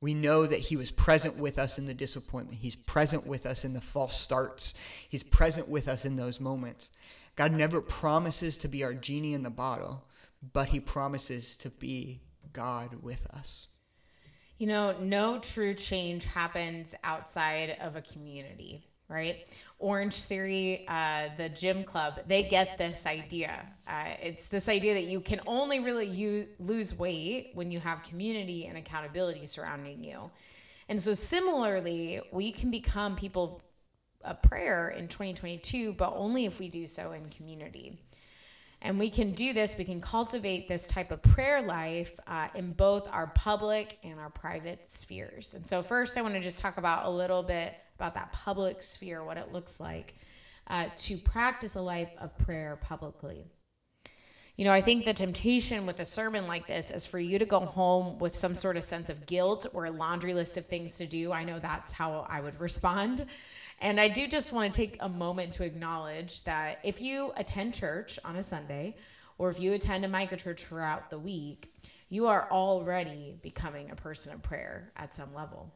We 0.00 0.14
know 0.14 0.46
that 0.46 0.60
He 0.60 0.76
was 0.76 0.90
present 0.90 1.38
with 1.38 1.58
us 1.58 1.78
in 1.78 1.86
the 1.86 1.94
disappointment. 1.94 2.60
He's 2.60 2.76
present 2.76 3.26
with 3.26 3.44
us 3.44 3.64
in 3.64 3.74
the 3.74 3.80
false 3.80 4.18
starts. 4.18 4.74
He's 5.08 5.22
present 5.22 5.68
with 5.68 5.88
us 5.88 6.04
in 6.04 6.16
those 6.16 6.40
moments. 6.40 6.90
God 7.36 7.52
never 7.52 7.80
promises 7.80 8.56
to 8.58 8.68
be 8.68 8.82
our 8.82 8.94
genie 8.94 9.34
in 9.34 9.42
the 9.42 9.50
bottle, 9.50 10.04
but 10.52 10.68
he 10.68 10.80
promises 10.80 11.56
to 11.58 11.70
be 11.70 12.20
God 12.52 13.02
with 13.02 13.26
us. 13.26 13.68
You 14.58 14.66
know, 14.66 14.94
no 15.00 15.38
true 15.38 15.72
change 15.72 16.26
happens 16.26 16.94
outside 17.02 17.78
of 17.80 17.96
a 17.96 18.02
community, 18.02 18.84
right? 19.10 19.44
Orange 19.80 20.14
Theory, 20.14 20.84
uh, 20.88 21.28
the 21.36 21.48
gym 21.48 21.82
club, 21.82 22.20
they 22.28 22.44
get 22.44 22.78
this 22.78 23.06
idea. 23.06 23.66
Uh, 23.86 24.04
it's 24.22 24.48
this 24.48 24.68
idea 24.68 24.94
that 24.94 25.04
you 25.04 25.20
can 25.20 25.40
only 25.46 25.80
really 25.80 26.06
use, 26.06 26.46
lose 26.60 26.96
weight 26.98 27.50
when 27.54 27.72
you 27.72 27.80
have 27.80 28.02
community 28.04 28.66
and 28.66 28.78
accountability 28.78 29.44
surrounding 29.46 30.04
you. 30.04 30.30
And 30.88 31.00
so, 31.00 31.12
similarly, 31.12 32.20
we 32.32 32.52
can 32.52 32.70
become 32.70 33.16
people 33.16 33.62
a 34.22 34.34
prayer 34.34 34.90
in 34.90 35.08
2022, 35.08 35.94
but 35.94 36.12
only 36.14 36.44
if 36.44 36.60
we 36.60 36.68
do 36.68 36.86
so 36.86 37.12
in 37.12 37.24
community. 37.26 37.98
And 38.82 38.98
we 38.98 39.10
can 39.10 39.32
do 39.32 39.52
this, 39.52 39.76
we 39.76 39.84
can 39.84 40.00
cultivate 40.00 40.68
this 40.68 40.88
type 40.88 41.10
of 41.10 41.20
prayer 41.22 41.60
life 41.60 42.18
uh, 42.26 42.48
in 42.54 42.72
both 42.72 43.08
our 43.12 43.26
public 43.28 43.98
and 44.04 44.18
our 44.18 44.30
private 44.30 44.86
spheres. 44.86 45.54
And 45.54 45.66
so, 45.66 45.82
first, 45.82 46.16
I 46.16 46.22
want 46.22 46.34
to 46.34 46.40
just 46.40 46.60
talk 46.60 46.78
about 46.78 47.06
a 47.06 47.10
little 47.10 47.42
bit 47.42 47.74
about 48.00 48.14
that 48.14 48.32
public 48.32 48.82
sphere, 48.82 49.22
what 49.22 49.36
it 49.36 49.52
looks 49.52 49.78
like 49.78 50.14
uh, 50.68 50.86
to 50.96 51.16
practice 51.18 51.74
a 51.74 51.82
life 51.82 52.10
of 52.18 52.36
prayer 52.38 52.78
publicly. 52.80 53.44
You 54.56 54.64
know, 54.64 54.72
I 54.72 54.80
think 54.80 55.04
the 55.04 55.14
temptation 55.14 55.86
with 55.86 56.00
a 56.00 56.04
sermon 56.04 56.46
like 56.46 56.66
this 56.66 56.90
is 56.90 57.06
for 57.06 57.18
you 57.18 57.38
to 57.38 57.46
go 57.46 57.60
home 57.60 58.18
with 58.18 58.34
some 58.34 58.54
sort 58.54 58.76
of 58.76 58.84
sense 58.84 59.08
of 59.08 59.26
guilt 59.26 59.66
or 59.72 59.86
a 59.86 59.90
laundry 59.90 60.34
list 60.34 60.56
of 60.58 60.66
things 60.66 60.98
to 60.98 61.06
do. 61.06 61.32
I 61.32 61.44
know 61.44 61.58
that's 61.58 61.92
how 61.92 62.26
I 62.28 62.40
would 62.40 62.60
respond. 62.60 63.24
And 63.80 63.98
I 63.98 64.08
do 64.08 64.26
just 64.26 64.52
want 64.52 64.72
to 64.72 64.80
take 64.80 64.98
a 65.00 65.08
moment 65.08 65.52
to 65.52 65.64
acknowledge 65.64 66.44
that 66.44 66.80
if 66.84 67.00
you 67.00 67.32
attend 67.36 67.72
church 67.72 68.18
on 68.24 68.36
a 68.36 68.42
Sunday, 68.42 68.96
or 69.38 69.48
if 69.48 69.58
you 69.58 69.72
attend 69.72 70.04
a 70.04 70.08
microchurch 70.08 70.68
throughout 70.68 71.08
the 71.08 71.18
week, 71.18 71.72
you 72.10 72.26
are 72.26 72.46
already 72.50 73.36
becoming 73.42 73.90
a 73.90 73.96
person 73.96 74.34
of 74.34 74.42
prayer 74.42 74.92
at 74.96 75.14
some 75.14 75.32
level. 75.32 75.72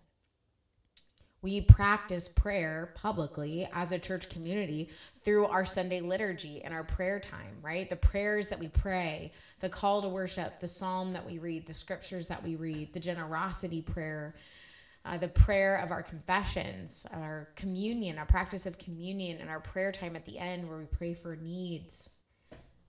We 1.45 1.61
practice 1.61 2.27
prayer 2.27 2.95
publicly 2.95 3.69
as 3.75 3.93
a 3.93 3.99
church 3.99 4.31
community 4.31 4.89
through 5.19 5.45
our 5.45 5.67
Sunday 5.67 6.01
liturgy 6.01 6.63
and 6.65 6.73
our 6.73 6.85
prayer 6.85 7.21
time, 7.21 7.59
right? 7.61 7.87
The 7.87 7.97
prayers 7.97 8.49
that 8.49 8.59
we 8.59 8.69
pray, 8.69 9.31
the 9.61 9.69
call 9.69 10.01
to 10.01 10.09
worship, 10.09 10.59
the 10.59 10.67
psalm 10.67 11.13
that 11.13 11.27
we 11.27 11.37
read, 11.37 11.67
the 11.67 11.75
scriptures 11.75 12.29
that 12.29 12.43
we 12.43 12.57
read, 12.57 12.95
the 12.95 12.99
generosity 12.99 13.83
prayer, 13.83 14.35
uh, 15.05 15.19
the 15.19 15.29
prayer 15.29 15.83
of 15.85 15.91
our 15.91 16.03
confessions, 16.03 17.07
our 17.13 17.51
communion, 17.57 18.17
our 18.17 18.25
practice 18.25 18.65
of 18.65 18.79
communion, 18.79 19.39
and 19.39 19.51
our 19.51 19.61
prayer 19.61 19.93
time 19.93 20.17
at 20.17 20.25
the 20.25 20.39
end 20.39 20.67
where 20.67 20.79
we 20.79 20.87
pray 20.87 21.13
for 21.13 21.37
needs. 21.37 22.21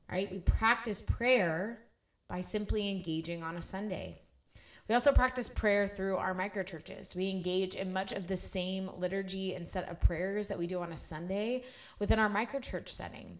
Right? 0.09 0.31
We 0.31 0.39
practice 0.39 1.01
prayer 1.01 1.81
by 2.29 2.39
simply 2.39 2.89
engaging 2.89 3.43
on 3.43 3.57
a 3.57 3.61
Sunday. 3.61 4.21
We 4.87 4.93
also 4.93 5.11
practice 5.11 5.49
prayer 5.49 5.87
through 5.87 6.17
our 6.17 6.35
microchurches. 6.35 7.15
We 7.15 7.31
engage 7.31 7.73
in 7.73 7.91
much 7.91 8.11
of 8.11 8.27
the 8.27 8.35
same 8.35 8.91
liturgy 8.97 9.55
and 9.55 9.67
set 9.67 9.89
of 9.89 9.99
prayers 9.99 10.47
that 10.47 10.59
we 10.59 10.67
do 10.67 10.79
on 10.79 10.91
a 10.91 10.97
Sunday 10.97 11.63
within 11.97 12.19
our 12.19 12.29
microchurch 12.29 12.89
setting. 12.89 13.39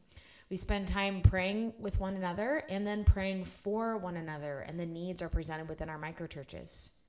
We 0.50 0.56
spend 0.56 0.88
time 0.88 1.22
praying 1.22 1.74
with 1.80 2.00
one 2.00 2.16
another 2.16 2.64
and 2.70 2.86
then 2.86 3.04
praying 3.04 3.46
for 3.46 3.98
one 3.98 4.18
another, 4.18 4.60
and 4.68 4.80
the 4.80 4.86
needs 4.86 5.22
are 5.22 5.30
presented 5.30 5.70
within 5.70 5.90
our 5.90 6.00
microchurches. 6.00 7.02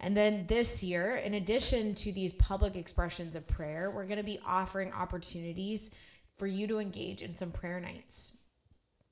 And 0.00 0.16
then 0.16 0.46
this 0.46 0.82
year, 0.82 1.16
in 1.16 1.34
addition 1.34 1.94
to 1.96 2.12
these 2.12 2.32
public 2.34 2.76
expressions 2.76 3.34
of 3.34 3.48
prayer, 3.48 3.90
we're 3.90 4.06
going 4.06 4.18
to 4.18 4.24
be 4.24 4.40
offering 4.44 4.92
opportunities 4.92 6.00
for 6.36 6.46
you 6.46 6.66
to 6.66 6.78
engage 6.78 7.22
in 7.22 7.34
some 7.34 7.50
prayer 7.50 7.80
nights. 7.80 8.42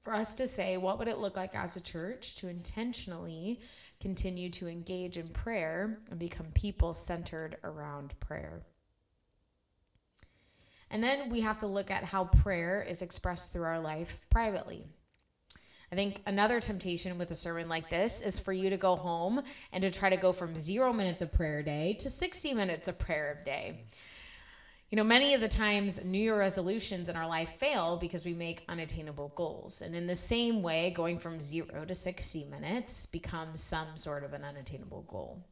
For 0.04 0.12
us 0.12 0.34
to 0.34 0.46
say, 0.46 0.76
what 0.76 0.98
would 0.98 1.08
it 1.08 1.16
look 1.16 1.34
like 1.34 1.56
as 1.56 1.76
a 1.76 1.82
church 1.82 2.34
to 2.36 2.50
intentionally 2.50 3.60
continue 4.00 4.50
to 4.50 4.68
engage 4.68 5.16
in 5.16 5.28
prayer 5.28 5.98
and 6.10 6.20
become 6.20 6.48
people 6.54 6.92
centered 6.92 7.56
around 7.64 8.14
prayer? 8.20 8.60
And 10.90 11.02
then 11.02 11.30
we 11.30 11.40
have 11.40 11.56
to 11.60 11.66
look 11.66 11.90
at 11.90 12.04
how 12.04 12.26
prayer 12.26 12.84
is 12.86 13.00
expressed 13.00 13.54
through 13.54 13.62
our 13.62 13.80
life 13.80 14.26
privately. 14.28 14.84
I 15.90 15.94
think 15.94 16.20
another 16.26 16.60
temptation 16.60 17.16
with 17.16 17.30
a 17.30 17.34
sermon 17.34 17.68
like 17.68 17.88
this 17.88 18.20
is 18.20 18.38
for 18.38 18.52
you 18.52 18.68
to 18.68 18.76
go 18.76 18.96
home 18.96 19.40
and 19.72 19.82
to 19.82 19.90
try 19.90 20.10
to 20.10 20.18
go 20.18 20.32
from 20.32 20.54
zero 20.54 20.92
minutes 20.92 21.22
of 21.22 21.32
prayer 21.32 21.60
a 21.60 21.64
day 21.64 21.96
to 22.00 22.10
60 22.10 22.52
minutes 22.52 22.88
of 22.88 22.98
prayer 22.98 23.38
a 23.40 23.44
day. 23.44 23.84
You 24.94 24.98
know, 24.98 25.02
many 25.02 25.34
of 25.34 25.40
the 25.40 25.48
times 25.48 26.08
New 26.08 26.20
Year 26.20 26.38
resolutions 26.38 27.08
in 27.08 27.16
our 27.16 27.26
life 27.26 27.48
fail 27.48 27.96
because 27.96 28.24
we 28.24 28.32
make 28.32 28.62
unattainable 28.68 29.32
goals. 29.34 29.82
And 29.82 29.92
in 29.92 30.06
the 30.06 30.14
same 30.14 30.62
way, 30.62 30.92
going 30.92 31.18
from 31.18 31.40
zero 31.40 31.84
to 31.84 31.92
60 31.92 32.46
minutes 32.46 33.06
becomes 33.06 33.60
some 33.60 33.88
sort 33.96 34.22
of 34.22 34.34
an 34.34 34.44
unattainable 34.44 35.02
goal. 35.08 35.48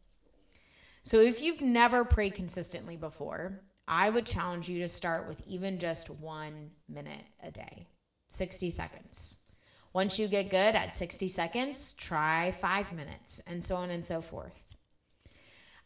So 1.03 1.19
if 1.19 1.43
you've 1.43 1.61
never 1.61 2.05
prayed 2.05 2.35
consistently 2.35 2.97
before, 2.97 3.61
I 3.89 4.11
would 4.11 4.27
challenge 4.27 4.69
you 4.69 4.79
to 4.79 4.87
start 4.87 5.27
with 5.27 5.43
even 5.49 5.81
just 5.81 6.21
one 6.21 6.71
minute 6.89 7.25
a 7.43 7.51
day, 7.51 7.89
60 8.29 8.71
seconds. 8.71 9.47
Once 9.93 10.21
you 10.21 10.29
get 10.29 10.51
good 10.51 10.77
at 10.77 10.95
60 10.95 11.27
seconds, 11.27 11.95
try 11.95 12.53
five 12.53 12.93
minutes, 12.93 13.41
and 13.49 13.65
so 13.65 13.75
on 13.75 13.91
and 13.91 14.07
so 14.07 14.21
forth. 14.21 14.77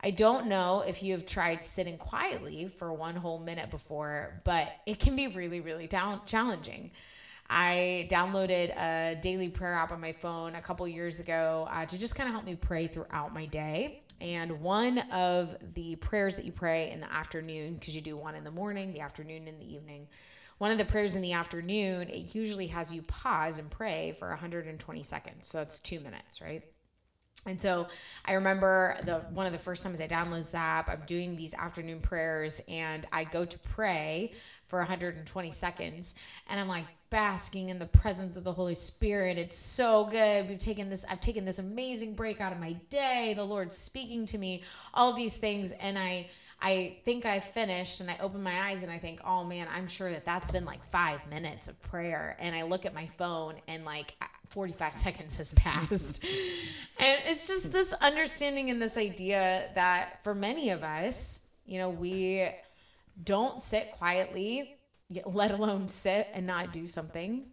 I 0.07 0.11
don't 0.11 0.47
know 0.47 0.85
if 0.87 1.03
you 1.03 1.15
have 1.15 1.27
tried 1.27 1.65
sitting 1.65 1.99
quietly 1.99 2.69
for 2.69 2.93
one 2.93 3.17
whole 3.17 3.41
minute 3.41 3.73
before, 3.73 4.41
but 4.45 4.73
it 4.87 5.01
can 5.01 5.17
be 5.17 5.27
really, 5.27 5.59
really 5.59 5.89
down- 5.89 6.21
challenging. 6.27 6.93
I 7.51 8.07
downloaded 8.09 8.71
a 8.79 9.17
daily 9.21 9.49
prayer 9.49 9.75
app 9.75 9.91
on 9.91 10.01
my 10.01 10.13
phone 10.13 10.55
a 10.55 10.61
couple 10.61 10.87
years 10.87 11.19
ago 11.19 11.67
uh, 11.69 11.87
to 11.87 11.99
just 11.99 12.15
kind 12.15 12.29
of 12.29 12.35
help 12.35 12.47
me 12.47 12.55
pray 12.55 12.87
throughout 12.87 13.35
my 13.35 13.47
day. 13.47 14.05
And 14.21 14.61
one 14.61 14.99
of 15.11 15.57
the 15.75 15.97
prayers 15.97 16.37
that 16.37 16.47
you 16.47 16.53
pray 16.53 16.93
in 16.93 17.01
the 17.01 17.13
afternoon, 17.13 17.75
because 17.75 17.97
you 17.97 18.01
do 18.01 18.17
one 18.17 18.37
in 18.37 18.45
the 18.45 18.53
morning, 18.53 18.93
the 18.93 19.01
afternoon, 19.01 19.49
and 19.49 19.61
the 19.61 19.75
evening, 19.75 20.07
one 20.59 20.71
of 20.71 20.79
the 20.79 20.85
prayers 20.85 21.17
in 21.17 21.21
the 21.21 21.33
afternoon, 21.33 22.11
it 22.11 22.33
usually 22.33 22.69
has 22.69 22.95
you 22.95 23.03
pause 23.03 23.59
and 23.59 23.69
pray 23.73 24.15
for 24.17 24.29
120 24.29 25.03
seconds. 25.03 25.49
So 25.49 25.59
that's 25.59 25.81
two 25.81 25.99
minutes, 25.99 26.41
right? 26.41 26.63
And 27.47 27.61
so 27.61 27.87
I 28.25 28.35
remember 28.35 28.97
the 29.05 29.19
one 29.33 29.47
of 29.47 29.53
the 29.53 29.59
first 29.59 29.83
times 29.83 30.01
I 30.01 30.09
download 30.09 30.43
Zap, 30.43 30.89
I'm 30.91 31.03
doing 31.07 31.37
these 31.37 31.55
afternoon 31.55 32.01
prayers 32.01 32.61
and 32.69 33.07
I 33.13 33.25
go 33.25 33.45
to 33.45 33.59
pray 33.61 34.33
for 34.67 34.81
120 34.81 35.51
seconds 35.51 36.17
and 36.49 36.59
I'm 36.59 36.69
like 36.69 36.85
basking 37.09 37.69
in 37.69 37.79
the 37.79 37.87
presence 37.87 38.37
of 38.37 38.43
the 38.43 38.53
Holy 38.53 38.75
Spirit. 38.75 39.39
It's 39.39 39.57
so 39.57 40.07
good. 40.07 40.49
We've 40.49 40.59
taken 40.59 40.89
this 40.89 41.05
I've 41.09 41.21
taken 41.21 41.45
this 41.45 41.59
amazing 41.59 42.15
break 42.15 42.41
out 42.41 42.53
of 42.53 42.59
my 42.59 42.73
day. 42.91 43.35
The 43.37 43.45
Lord's 43.45 43.77
speaking 43.77 44.27
to 44.27 44.39
me, 44.39 44.65
all 44.93 45.13
these 45.13 45.37
things 45.37 45.73
and 45.73 45.99
I 45.99 46.29
I 46.61 46.97
think 47.05 47.27
I 47.27 47.41
finished 47.41 48.01
and 48.01 48.11
I 48.11 48.17
open 48.21 48.43
my 48.43 48.69
eyes 48.69 48.83
and 48.83 48.91
I 48.91 48.99
think, 48.99 49.21
oh 49.25 49.45
man, 49.45 49.69
I'm 49.75 49.87
sure 49.87 50.11
that 50.11 50.25
that's 50.25 50.51
been 50.51 50.65
like 50.65 50.85
five 50.85 51.29
minutes 51.29 51.69
of 51.69 51.81
prayer. 51.83 52.37
And 52.41 52.55
I 52.55 52.63
look 52.63 52.87
at 52.87 52.95
my 52.95 53.07
phone 53.07 53.55
and 53.69 53.85
like 53.85 54.15
45 54.49 54.93
seconds 54.95 55.37
has 55.37 55.53
passed. 55.53 56.25
and 56.25 57.21
it's 57.27 57.47
just 57.47 57.73
this 57.73 57.93
understanding 57.95 58.71
and 58.71 58.81
this 58.81 58.97
idea 58.97 59.69
that 59.75 60.25
for 60.25 60.35
many 60.35 60.71
of 60.71 60.83
us, 60.83 61.53
you 61.67 61.79
know, 61.79 61.91
we 61.91 62.49
don't 63.23 63.63
sit 63.63 63.93
quietly, 63.93 64.77
let 65.27 65.51
alone 65.51 65.89
sit 65.89 66.29
and 66.33 66.47
not 66.47 66.73
do 66.73 66.87
something 66.87 67.47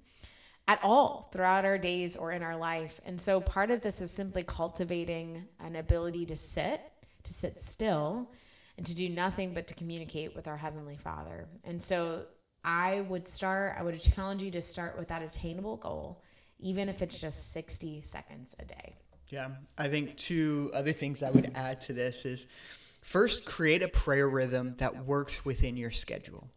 at 0.68 0.80
all 0.82 1.30
throughout 1.34 1.66
our 1.66 1.78
days 1.78 2.16
or 2.16 2.32
in 2.32 2.42
our 2.42 2.56
life. 2.56 3.02
And 3.06 3.20
so 3.20 3.42
part 3.42 3.70
of 3.70 3.82
this 3.82 4.00
is 4.00 4.12
simply 4.12 4.44
cultivating 4.44 5.46
an 5.60 5.76
ability 5.76 6.26
to 6.28 6.38
sit, 6.38 6.82
to 7.24 7.34
sit 7.34 7.60
still 7.60 8.32
and 8.78 8.86
to 8.86 8.96
do 8.96 9.10
nothing 9.10 9.54
but 9.54 9.68
to 9.68 9.76
communicate 9.76 10.36
with 10.36 10.48
our 10.48 10.58
Heavenly 10.58 10.98
Father. 10.98 11.48
And 11.64 11.82
so 11.82 12.26
I 12.64 13.02
would 13.02 13.26
start, 13.26 13.76
I 13.78 13.84
would 13.84 14.00
challenge 14.00 14.42
you 14.42 14.52
to 14.52 14.62
start 14.62 14.98
with 14.98 15.10
that 15.10 15.22
attainable 15.22 15.78
goal, 15.78 16.22
even 16.60 16.90
if 16.90 17.02
it's 17.02 17.22
just 17.22 17.52
60 17.54 18.02
seconds 18.02 18.56
a 18.60 18.66
day. 18.66 18.96
Yeah, 19.30 19.50
I 19.78 19.88
think 19.88 20.18
two 20.18 20.72
other 20.74 20.92
things 20.92 21.24
I 21.24 21.32
would 21.32 21.52
add 21.56 21.82
to 21.82 21.94
this 21.94 22.26
is 22.26 22.48
first, 23.02 23.46
create 23.46 23.82
a 23.82 23.88
prayer 23.88 24.30
rhythm 24.30 24.74
that 24.74 25.06
works 25.06 25.44
within 25.44 25.76
your 25.76 25.92
schedule. 25.92 26.50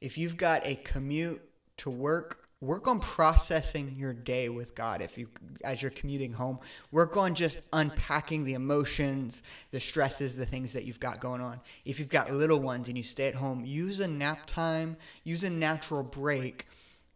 If 0.00 0.18
you've 0.18 0.36
got 0.36 0.66
a 0.66 0.76
commute 0.76 1.42
to 1.78 1.90
work 1.90 2.41
work 2.62 2.86
on 2.86 3.00
processing 3.00 3.96
your 3.98 4.14
day 4.14 4.48
with 4.48 4.74
God 4.74 5.02
if 5.02 5.18
you 5.18 5.28
as 5.64 5.82
you're 5.82 5.90
commuting 5.90 6.32
home. 6.32 6.60
Work 6.92 7.16
on 7.16 7.34
just 7.34 7.60
unpacking 7.72 8.44
the 8.44 8.54
emotions 8.54 9.42
the 9.72 9.80
stresses 9.80 10.36
the 10.36 10.46
things 10.46 10.72
that 10.72 10.84
you've 10.84 11.00
got 11.00 11.20
going 11.20 11.40
on. 11.40 11.60
If 11.84 11.98
you've 11.98 12.08
got 12.08 12.32
little 12.32 12.60
ones 12.60 12.88
and 12.88 12.96
you 12.96 13.02
stay 13.02 13.26
at 13.26 13.34
home 13.34 13.64
use 13.66 14.00
a 14.00 14.06
nap 14.06 14.46
time 14.46 14.96
use 15.24 15.42
a 15.42 15.50
natural 15.50 16.04
break 16.04 16.66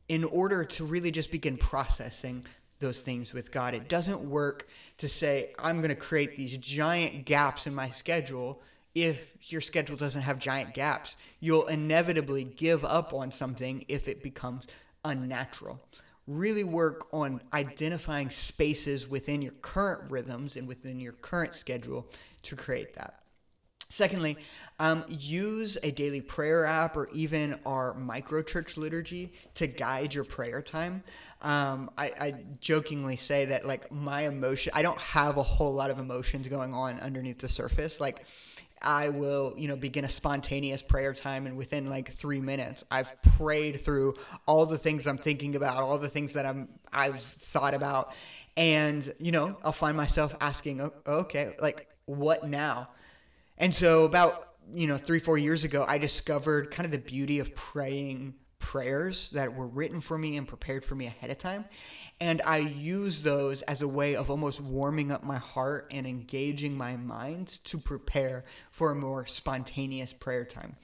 in 0.09 0.24
order 0.24 0.64
to 0.64 0.85
really 0.85 1.11
just 1.11 1.30
begin 1.30 1.56
processing 1.56 2.44
those 2.80 3.00
things 3.00 3.32
with 3.32 3.50
God. 3.52 3.72
It 3.72 3.88
doesn't 3.88 4.20
work 4.20 4.68
to 4.98 5.09
say 5.09 5.54
I'm 5.59 5.78
going 5.78 5.94
to 5.94 6.00
create 6.00 6.37
these 6.37 6.59
giant 6.59 7.24
gaps 7.24 7.66
in 7.66 7.74
my 7.74 7.88
schedule 7.88 8.61
if 8.94 9.35
your 9.52 9.61
schedule 9.61 9.96
doesn't 9.96 10.22
have 10.22 10.38
giant 10.38 10.74
gaps. 10.74 11.16
You'll 11.38 11.66
inevitably 11.66 12.44
give 12.44 12.85
up 12.85 13.14
on 13.14 13.30
something 13.30 13.85
if 13.88 14.09
it 14.09 14.22
becomes 14.22 14.66
unnatural. 15.07 15.81
Really 16.27 16.64
work 16.64 17.07
on 17.12 17.40
identifying 17.53 18.31
spaces 18.31 19.09
within 19.09 19.42
your 19.42 19.53
current 19.53 20.11
rhythms 20.11 20.57
and 20.57 20.66
within 20.66 20.99
your 20.99 21.12
current 21.12 21.55
schedule 21.55 22.07
to 22.42 22.57
create 22.57 22.95
that. 22.95 23.21
Secondly, 23.88 24.37
um, 24.81 25.05
use 25.09 25.79
a 25.83 25.92
daily 25.92 26.21
prayer 26.21 26.66
app 26.66 26.97
or 26.97 27.09
even 27.12 27.59
our 27.64 27.95
micro 27.95 28.42
church 28.42 28.77
liturgy 28.77 29.33
to 29.55 29.69
guide 29.69 30.12
your 30.12 30.25
prayer 30.25 30.61
time. 30.61 31.05
Um, 31.40 31.90
I, 31.97 32.11
I, 32.21 32.35
jokingly 32.61 33.14
say 33.14 33.45
that 33.47 33.64
like 33.64 33.92
my 33.92 34.23
emotion, 34.23 34.73
I 34.75 34.83
don't 34.83 35.01
have 35.01 35.37
a 35.37 35.42
whole 35.45 35.73
lot 35.73 35.90
of 35.90 36.01
emotions 36.01 36.49
going 36.49 36.75
on 36.75 36.99
underneath 36.99 37.38
the 37.38 37.49
surface. 37.49 38.01
Like 38.01 38.27
I 38.83 39.09
will, 39.09 39.55
you 39.57 39.69
know, 39.69 39.77
begin 39.77 40.05
a 40.05 40.09
spontaneous 40.09 40.83
prayer 40.83 41.12
time, 41.12 41.47
and 41.47 41.57
within 41.57 41.89
like 41.89 42.11
three 42.11 42.41
minutes, 42.41 42.85
I've 42.91 43.21
prayed 43.23 43.81
through 43.81 44.15
all 44.47 44.67
the 44.67 44.79
things 44.79 45.07
I'm 45.07 45.19
thinking 45.19 45.57
about, 45.57 45.79
all 45.79 45.99
the 45.99 46.09
things 46.09 46.35
that 46.35 46.47
I'm 46.47 46.69
I've 46.93 47.21
thought 47.21 47.75
about, 47.75 48.15
and 48.57 49.09
you 49.19 49.33
know, 49.33 49.57
I'll 49.65 49.73
find 49.73 49.97
myself 49.97 50.35
asking, 50.41 50.91
okay, 51.07 51.55
like 51.61 51.89
what 52.07 52.47
now? 52.47 52.91
And 53.59 53.75
so 53.75 54.05
about 54.05 54.49
you 54.73 54.87
know 54.87 54.97
three 54.97 55.19
four 55.19 55.39
years 55.39 55.65
ago, 55.65 55.85
I 55.87 55.99
discovered 55.99 56.71
kind 56.71 56.85
of 56.85 56.93
the 56.93 56.99
beauty 56.99 57.39
of 57.39 57.55
praying 57.55 58.35
prayers 58.66 59.31
that 59.31 59.55
were 59.55 59.68
written 59.68 60.00
for 60.00 60.18
me 60.18 60.37
and 60.37 60.48
prepared 60.48 60.85
for 60.85 60.96
me 60.96 61.07
ahead 61.07 61.31
of 61.31 61.38
time. 61.38 61.64
And 62.20 62.42
I 62.44 62.59
use 62.59 63.22
those 63.22 63.62
as 63.62 63.81
a 63.81 63.87
way 63.87 64.16
of 64.16 64.29
almost 64.29 64.61
warming 64.61 65.12
up 65.12 65.22
my 65.22 65.38
heart 65.38 65.87
and 65.92 66.05
engaging 66.05 66.76
my 66.76 66.96
mind 66.96 67.46
to 67.66 67.79
prepare 67.79 68.44
for 68.72 68.90
a 68.90 68.94
more 68.96 69.24
spontaneous 69.24 70.12
prayer 70.12 70.44
time. 70.44 70.74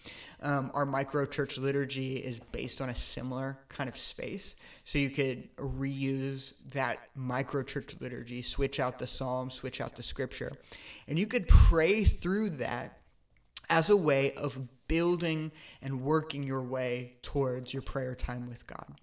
Um, 0.41 0.71
our 0.75 0.87
micro 0.87 1.27
church 1.27 1.59
liturgy 1.59 2.19
is 2.19 2.39
based 2.39 2.81
on 2.81 2.89
a 2.89 2.95
similar 2.95 3.59
kind 3.69 3.89
of 3.89 3.99
space. 3.99 4.55
So 4.85 4.99
you 4.99 5.11
could 5.11 5.55
reuse 5.57 6.55
that 6.75 7.09
micro 7.17 7.65
church 7.65 7.97
liturgy, 8.01 8.43
switch 8.43 8.79
out 8.79 9.01
the 9.01 9.09
psalm, 9.09 9.51
switch 9.51 9.81
out 9.81 9.97
the 9.97 10.05
scripture, 10.05 10.53
and 11.09 11.19
you 11.19 11.27
could 11.27 11.49
pray 11.49 12.05
through 12.05 12.51
that 12.51 13.02
as 13.69 13.91
a 13.91 13.97
way 13.97 14.33
of 14.35 14.69
building 14.89 15.53
and 15.81 16.03
working 16.03 16.43
your 16.43 16.63
way 16.63 17.15
towards 17.23 17.73
your 17.73 17.83
prayer 17.83 18.15
time 18.15 18.49
with 18.49 18.67
God. 18.67 18.95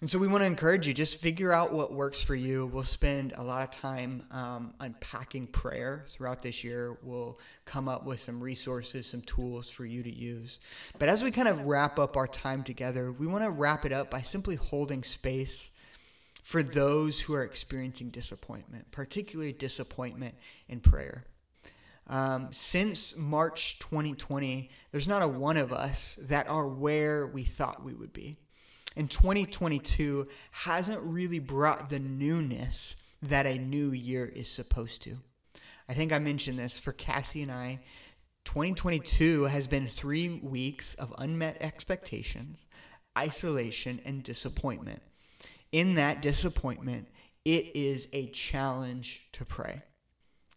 And 0.00 0.10
so 0.10 0.18
we 0.18 0.28
want 0.28 0.42
to 0.42 0.46
encourage 0.46 0.86
you, 0.86 0.92
just 0.92 1.18
figure 1.18 1.50
out 1.50 1.72
what 1.72 1.92
works 1.92 2.22
for 2.22 2.34
you. 2.34 2.66
We'll 2.66 2.82
spend 2.82 3.32
a 3.36 3.42
lot 3.42 3.62
of 3.62 3.80
time 3.80 4.26
um, 4.32 4.74
unpacking 4.80 5.46
prayer 5.46 6.04
throughout 6.08 6.42
this 6.42 6.62
year. 6.62 6.98
We'll 7.02 7.38
come 7.64 7.88
up 7.88 8.04
with 8.04 8.20
some 8.20 8.42
resources, 8.42 9.06
some 9.06 9.22
tools 9.22 9.70
for 9.70 9.86
you 9.86 10.02
to 10.02 10.12
use. 10.12 10.58
But 10.98 11.08
as 11.08 11.22
we 11.22 11.30
kind 11.30 11.48
of 11.48 11.62
wrap 11.62 11.98
up 11.98 12.18
our 12.18 12.26
time 12.26 12.64
together, 12.64 13.12
we 13.12 13.26
want 13.26 13.44
to 13.44 13.50
wrap 13.50 13.86
it 13.86 13.92
up 13.92 14.10
by 14.10 14.20
simply 14.20 14.56
holding 14.56 15.04
space 15.04 15.70
for 16.42 16.62
those 16.62 17.22
who 17.22 17.32
are 17.32 17.44
experiencing 17.44 18.10
disappointment, 18.10 18.90
particularly 18.90 19.52
disappointment 19.52 20.34
in 20.68 20.80
prayer. 20.80 21.24
Um, 22.06 22.48
since 22.52 23.16
March 23.16 23.78
2020, 23.78 24.70
there's 24.92 25.08
not 25.08 25.22
a 25.22 25.28
one 25.28 25.56
of 25.56 25.72
us 25.72 26.18
that 26.22 26.48
are 26.48 26.68
where 26.68 27.26
we 27.26 27.44
thought 27.44 27.84
we 27.84 27.94
would 27.94 28.12
be. 28.12 28.36
And 28.96 29.10
2022 29.10 30.28
hasn't 30.50 31.02
really 31.02 31.38
brought 31.38 31.88
the 31.90 31.98
newness 31.98 32.96
that 33.22 33.46
a 33.46 33.58
new 33.58 33.90
year 33.90 34.26
is 34.26 34.48
supposed 34.48 35.02
to. 35.02 35.18
I 35.88 35.94
think 35.94 36.12
I 36.12 36.18
mentioned 36.18 36.58
this 36.58 36.78
for 36.78 36.92
Cassie 36.92 37.42
and 37.42 37.50
I. 37.50 37.80
2022 38.44 39.44
has 39.44 39.66
been 39.66 39.88
three 39.88 40.28
weeks 40.42 40.94
of 40.94 41.14
unmet 41.18 41.56
expectations, 41.60 42.66
isolation, 43.18 44.00
and 44.04 44.22
disappointment. 44.22 45.02
In 45.72 45.94
that 45.94 46.22
disappointment, 46.22 47.08
it 47.44 47.74
is 47.74 48.08
a 48.12 48.28
challenge 48.28 49.22
to 49.32 49.44
pray. 49.44 49.82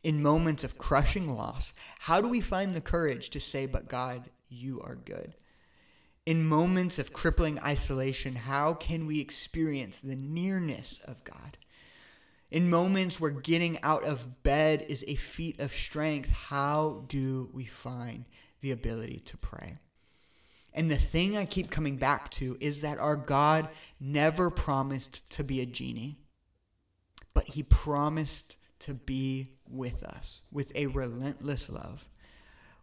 In 0.03 0.21
moments 0.21 0.63
of 0.63 0.77
crushing 0.77 1.35
loss, 1.35 1.73
how 1.99 2.21
do 2.21 2.29
we 2.29 2.41
find 2.41 2.73
the 2.73 2.81
courage 2.81 3.29
to 3.31 3.39
say, 3.39 3.65
But 3.65 3.89
God, 3.89 4.29
you 4.49 4.79
are 4.81 4.95
good? 4.95 5.33
In 6.25 6.45
moments 6.45 6.99
of 6.99 7.13
crippling 7.13 7.59
isolation, 7.59 8.35
how 8.35 8.73
can 8.73 9.05
we 9.05 9.21
experience 9.21 9.99
the 9.99 10.15
nearness 10.15 10.99
of 11.05 11.23
God? 11.23 11.57
In 12.49 12.69
moments 12.69 13.19
where 13.19 13.31
getting 13.31 13.81
out 13.81 14.03
of 14.03 14.43
bed 14.43 14.85
is 14.87 15.03
a 15.07 15.15
feat 15.15 15.59
of 15.59 15.73
strength, 15.73 16.47
how 16.49 17.05
do 17.07 17.49
we 17.53 17.65
find 17.65 18.25
the 18.61 18.71
ability 18.71 19.19
to 19.25 19.37
pray? 19.37 19.79
And 20.73 20.91
the 20.91 20.95
thing 20.95 21.35
I 21.35 21.45
keep 21.45 21.71
coming 21.71 21.97
back 21.97 22.29
to 22.31 22.55
is 22.59 22.81
that 22.81 22.99
our 22.99 23.15
God 23.15 23.67
never 23.99 24.49
promised 24.49 25.29
to 25.31 25.43
be 25.43 25.59
a 25.59 25.65
genie, 25.65 26.19
but 27.33 27.49
He 27.49 27.63
promised 27.63 28.57
to 28.79 28.93
be 28.93 29.56
with 29.71 30.03
us 30.03 30.41
with 30.51 30.71
a 30.75 30.87
relentless 30.87 31.69
love. 31.69 32.07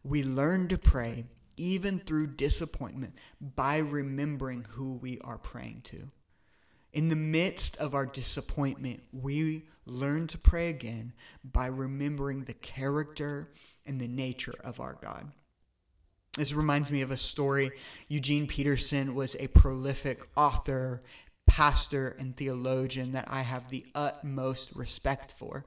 We 0.02 0.22
learn 0.22 0.68
to 0.68 0.78
pray 0.78 1.26
even 1.56 1.98
through 1.98 2.28
disappointment 2.28 3.14
by 3.40 3.78
remembering 3.78 4.66
who 4.70 4.96
we 4.96 5.18
are 5.20 5.38
praying 5.38 5.82
to. 5.84 6.10
In 6.92 7.08
the 7.08 7.16
midst 7.16 7.76
of 7.78 7.94
our 7.94 8.06
disappointment, 8.06 9.02
we 9.12 9.64
learn 9.86 10.26
to 10.28 10.38
pray 10.38 10.68
again 10.68 11.12
by 11.42 11.66
remembering 11.66 12.44
the 12.44 12.54
character 12.54 13.50
and 13.84 14.00
the 14.00 14.08
nature 14.08 14.54
of 14.62 14.80
our 14.80 14.96
God. 15.00 15.32
This 16.36 16.52
reminds 16.52 16.90
me 16.90 17.00
of 17.00 17.10
a 17.10 17.16
story. 17.16 17.70
Eugene 18.08 18.46
Peterson 18.46 19.14
was 19.14 19.36
a 19.38 19.48
prolific 19.48 20.24
author, 20.36 21.02
pastor, 21.46 22.16
and 22.18 22.36
theologian 22.36 23.12
that 23.12 23.26
I 23.28 23.42
have 23.42 23.68
the 23.68 23.86
utmost 23.94 24.74
respect 24.74 25.30
for. 25.30 25.64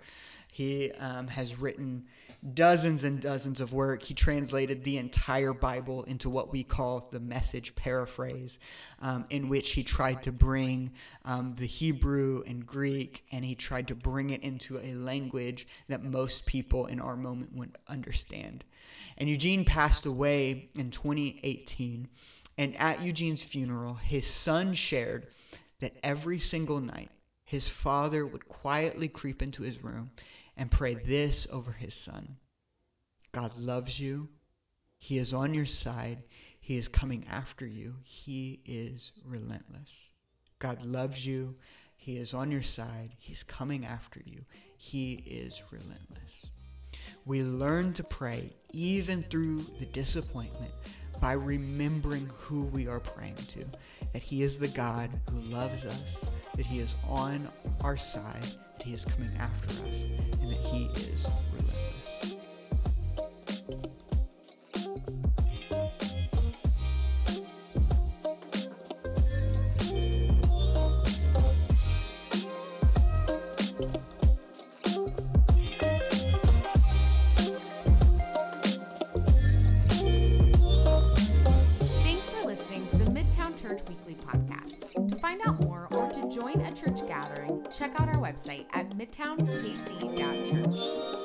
He 0.58 0.92
um, 0.94 1.28
has 1.28 1.60
written 1.60 2.06
dozens 2.56 3.04
and 3.04 3.22
dozens 3.22 3.62
of 3.62 3.74
work. 3.74 4.02
He 4.02 4.16
translated 4.16 4.84
the 4.84 4.98
entire 4.98 5.54
Bible 5.54 6.02
into 6.06 6.32
what 6.32 6.52
we 6.52 6.64
call 6.64 7.08
the 7.12 7.20
message 7.20 7.76
paraphrase, 7.76 8.58
um, 9.00 9.26
in 9.30 9.50
which 9.50 9.74
he 9.74 9.84
tried 9.84 10.24
to 10.24 10.32
bring 10.32 10.94
um, 11.26 11.52
the 11.52 11.68
Hebrew 11.68 12.42
and 12.48 12.66
Greek 12.66 13.24
and 13.32 13.46
he 13.46 13.54
tried 13.54 13.88
to 13.90 13.94
bring 13.94 14.32
it 14.32 14.42
into 14.42 14.80
a 14.80 14.96
language 14.96 15.68
that 15.90 16.04
most 16.04 16.48
people 16.48 16.88
in 16.88 17.00
our 17.00 17.16
moment 17.16 17.56
would 17.56 17.78
understand. 17.88 18.64
And 19.16 19.30
Eugene 19.30 19.64
passed 19.64 20.08
away 20.08 20.70
in 20.74 20.90
2018. 20.90 22.08
And 22.58 22.76
at 22.78 23.04
Eugene's 23.04 23.44
funeral, 23.44 23.94
his 23.94 24.26
son 24.26 24.74
shared 24.74 25.28
that 25.82 25.98
every 26.02 26.40
single 26.40 26.80
night, 26.80 27.12
his 27.46 27.70
father 27.70 28.26
would 28.26 28.48
quietly 28.48 29.08
creep 29.08 29.44
into 29.44 29.62
his 29.62 29.84
room 29.84 30.10
and 30.58 30.72
pray 30.72 30.96
this 30.96 31.48
over 31.54 31.74
his 31.74 31.94
son 31.94 32.38
God 33.32 33.58
loves 33.58 34.00
you. 34.00 34.30
He 34.98 35.20
is 35.20 35.34
on 35.34 35.54
your 35.54 35.66
side. 35.66 36.24
He 36.60 36.78
is 36.78 36.88
coming 36.88 37.26
after 37.30 37.68
you. 37.68 37.98
He 38.04 38.62
is 38.66 39.12
relentless. 39.24 40.10
God 40.60 40.84
loves 40.84 41.26
you. 41.26 41.56
He 41.96 42.18
is 42.18 42.34
on 42.34 42.52
your 42.52 42.64
side. 42.64 43.12
He's 43.20 43.44
coming 43.44 43.86
after 43.86 44.22
you. 44.26 44.46
He 44.76 45.14
is 45.26 45.62
relentless. 45.72 46.48
We 47.26 47.44
learn 47.44 47.94
to 47.94 48.04
pray 48.04 48.54
even 48.72 49.24
through 49.24 49.62
the 49.80 49.86
disappointment 49.86 50.74
by 51.20 51.34
remembering 51.34 52.30
who 52.34 52.64
we 52.64 52.88
are 52.88 53.00
praying 53.00 53.36
to. 53.36 53.66
That 54.14 54.24
He 54.24 54.42
is 54.42 54.58
the 54.58 54.68
God 54.70 55.10
who 55.30 55.40
loves 55.42 55.86
us, 55.86 56.26
that 56.56 56.66
He 56.66 56.80
is 56.80 56.96
on 57.08 57.48
our 57.84 57.98
side, 57.98 58.46
that 58.78 58.86
He 58.86 58.94
is 58.94 59.06
coming 59.06 59.32
after 59.40 59.68
us, 59.68 60.04
and 60.42 60.52
that 60.52 60.66
He 60.72 60.86
is 60.94 61.28
relentless. 61.54 62.07
Website 88.38 88.66
at 88.74 88.90
midtownkc.church. 88.92 91.17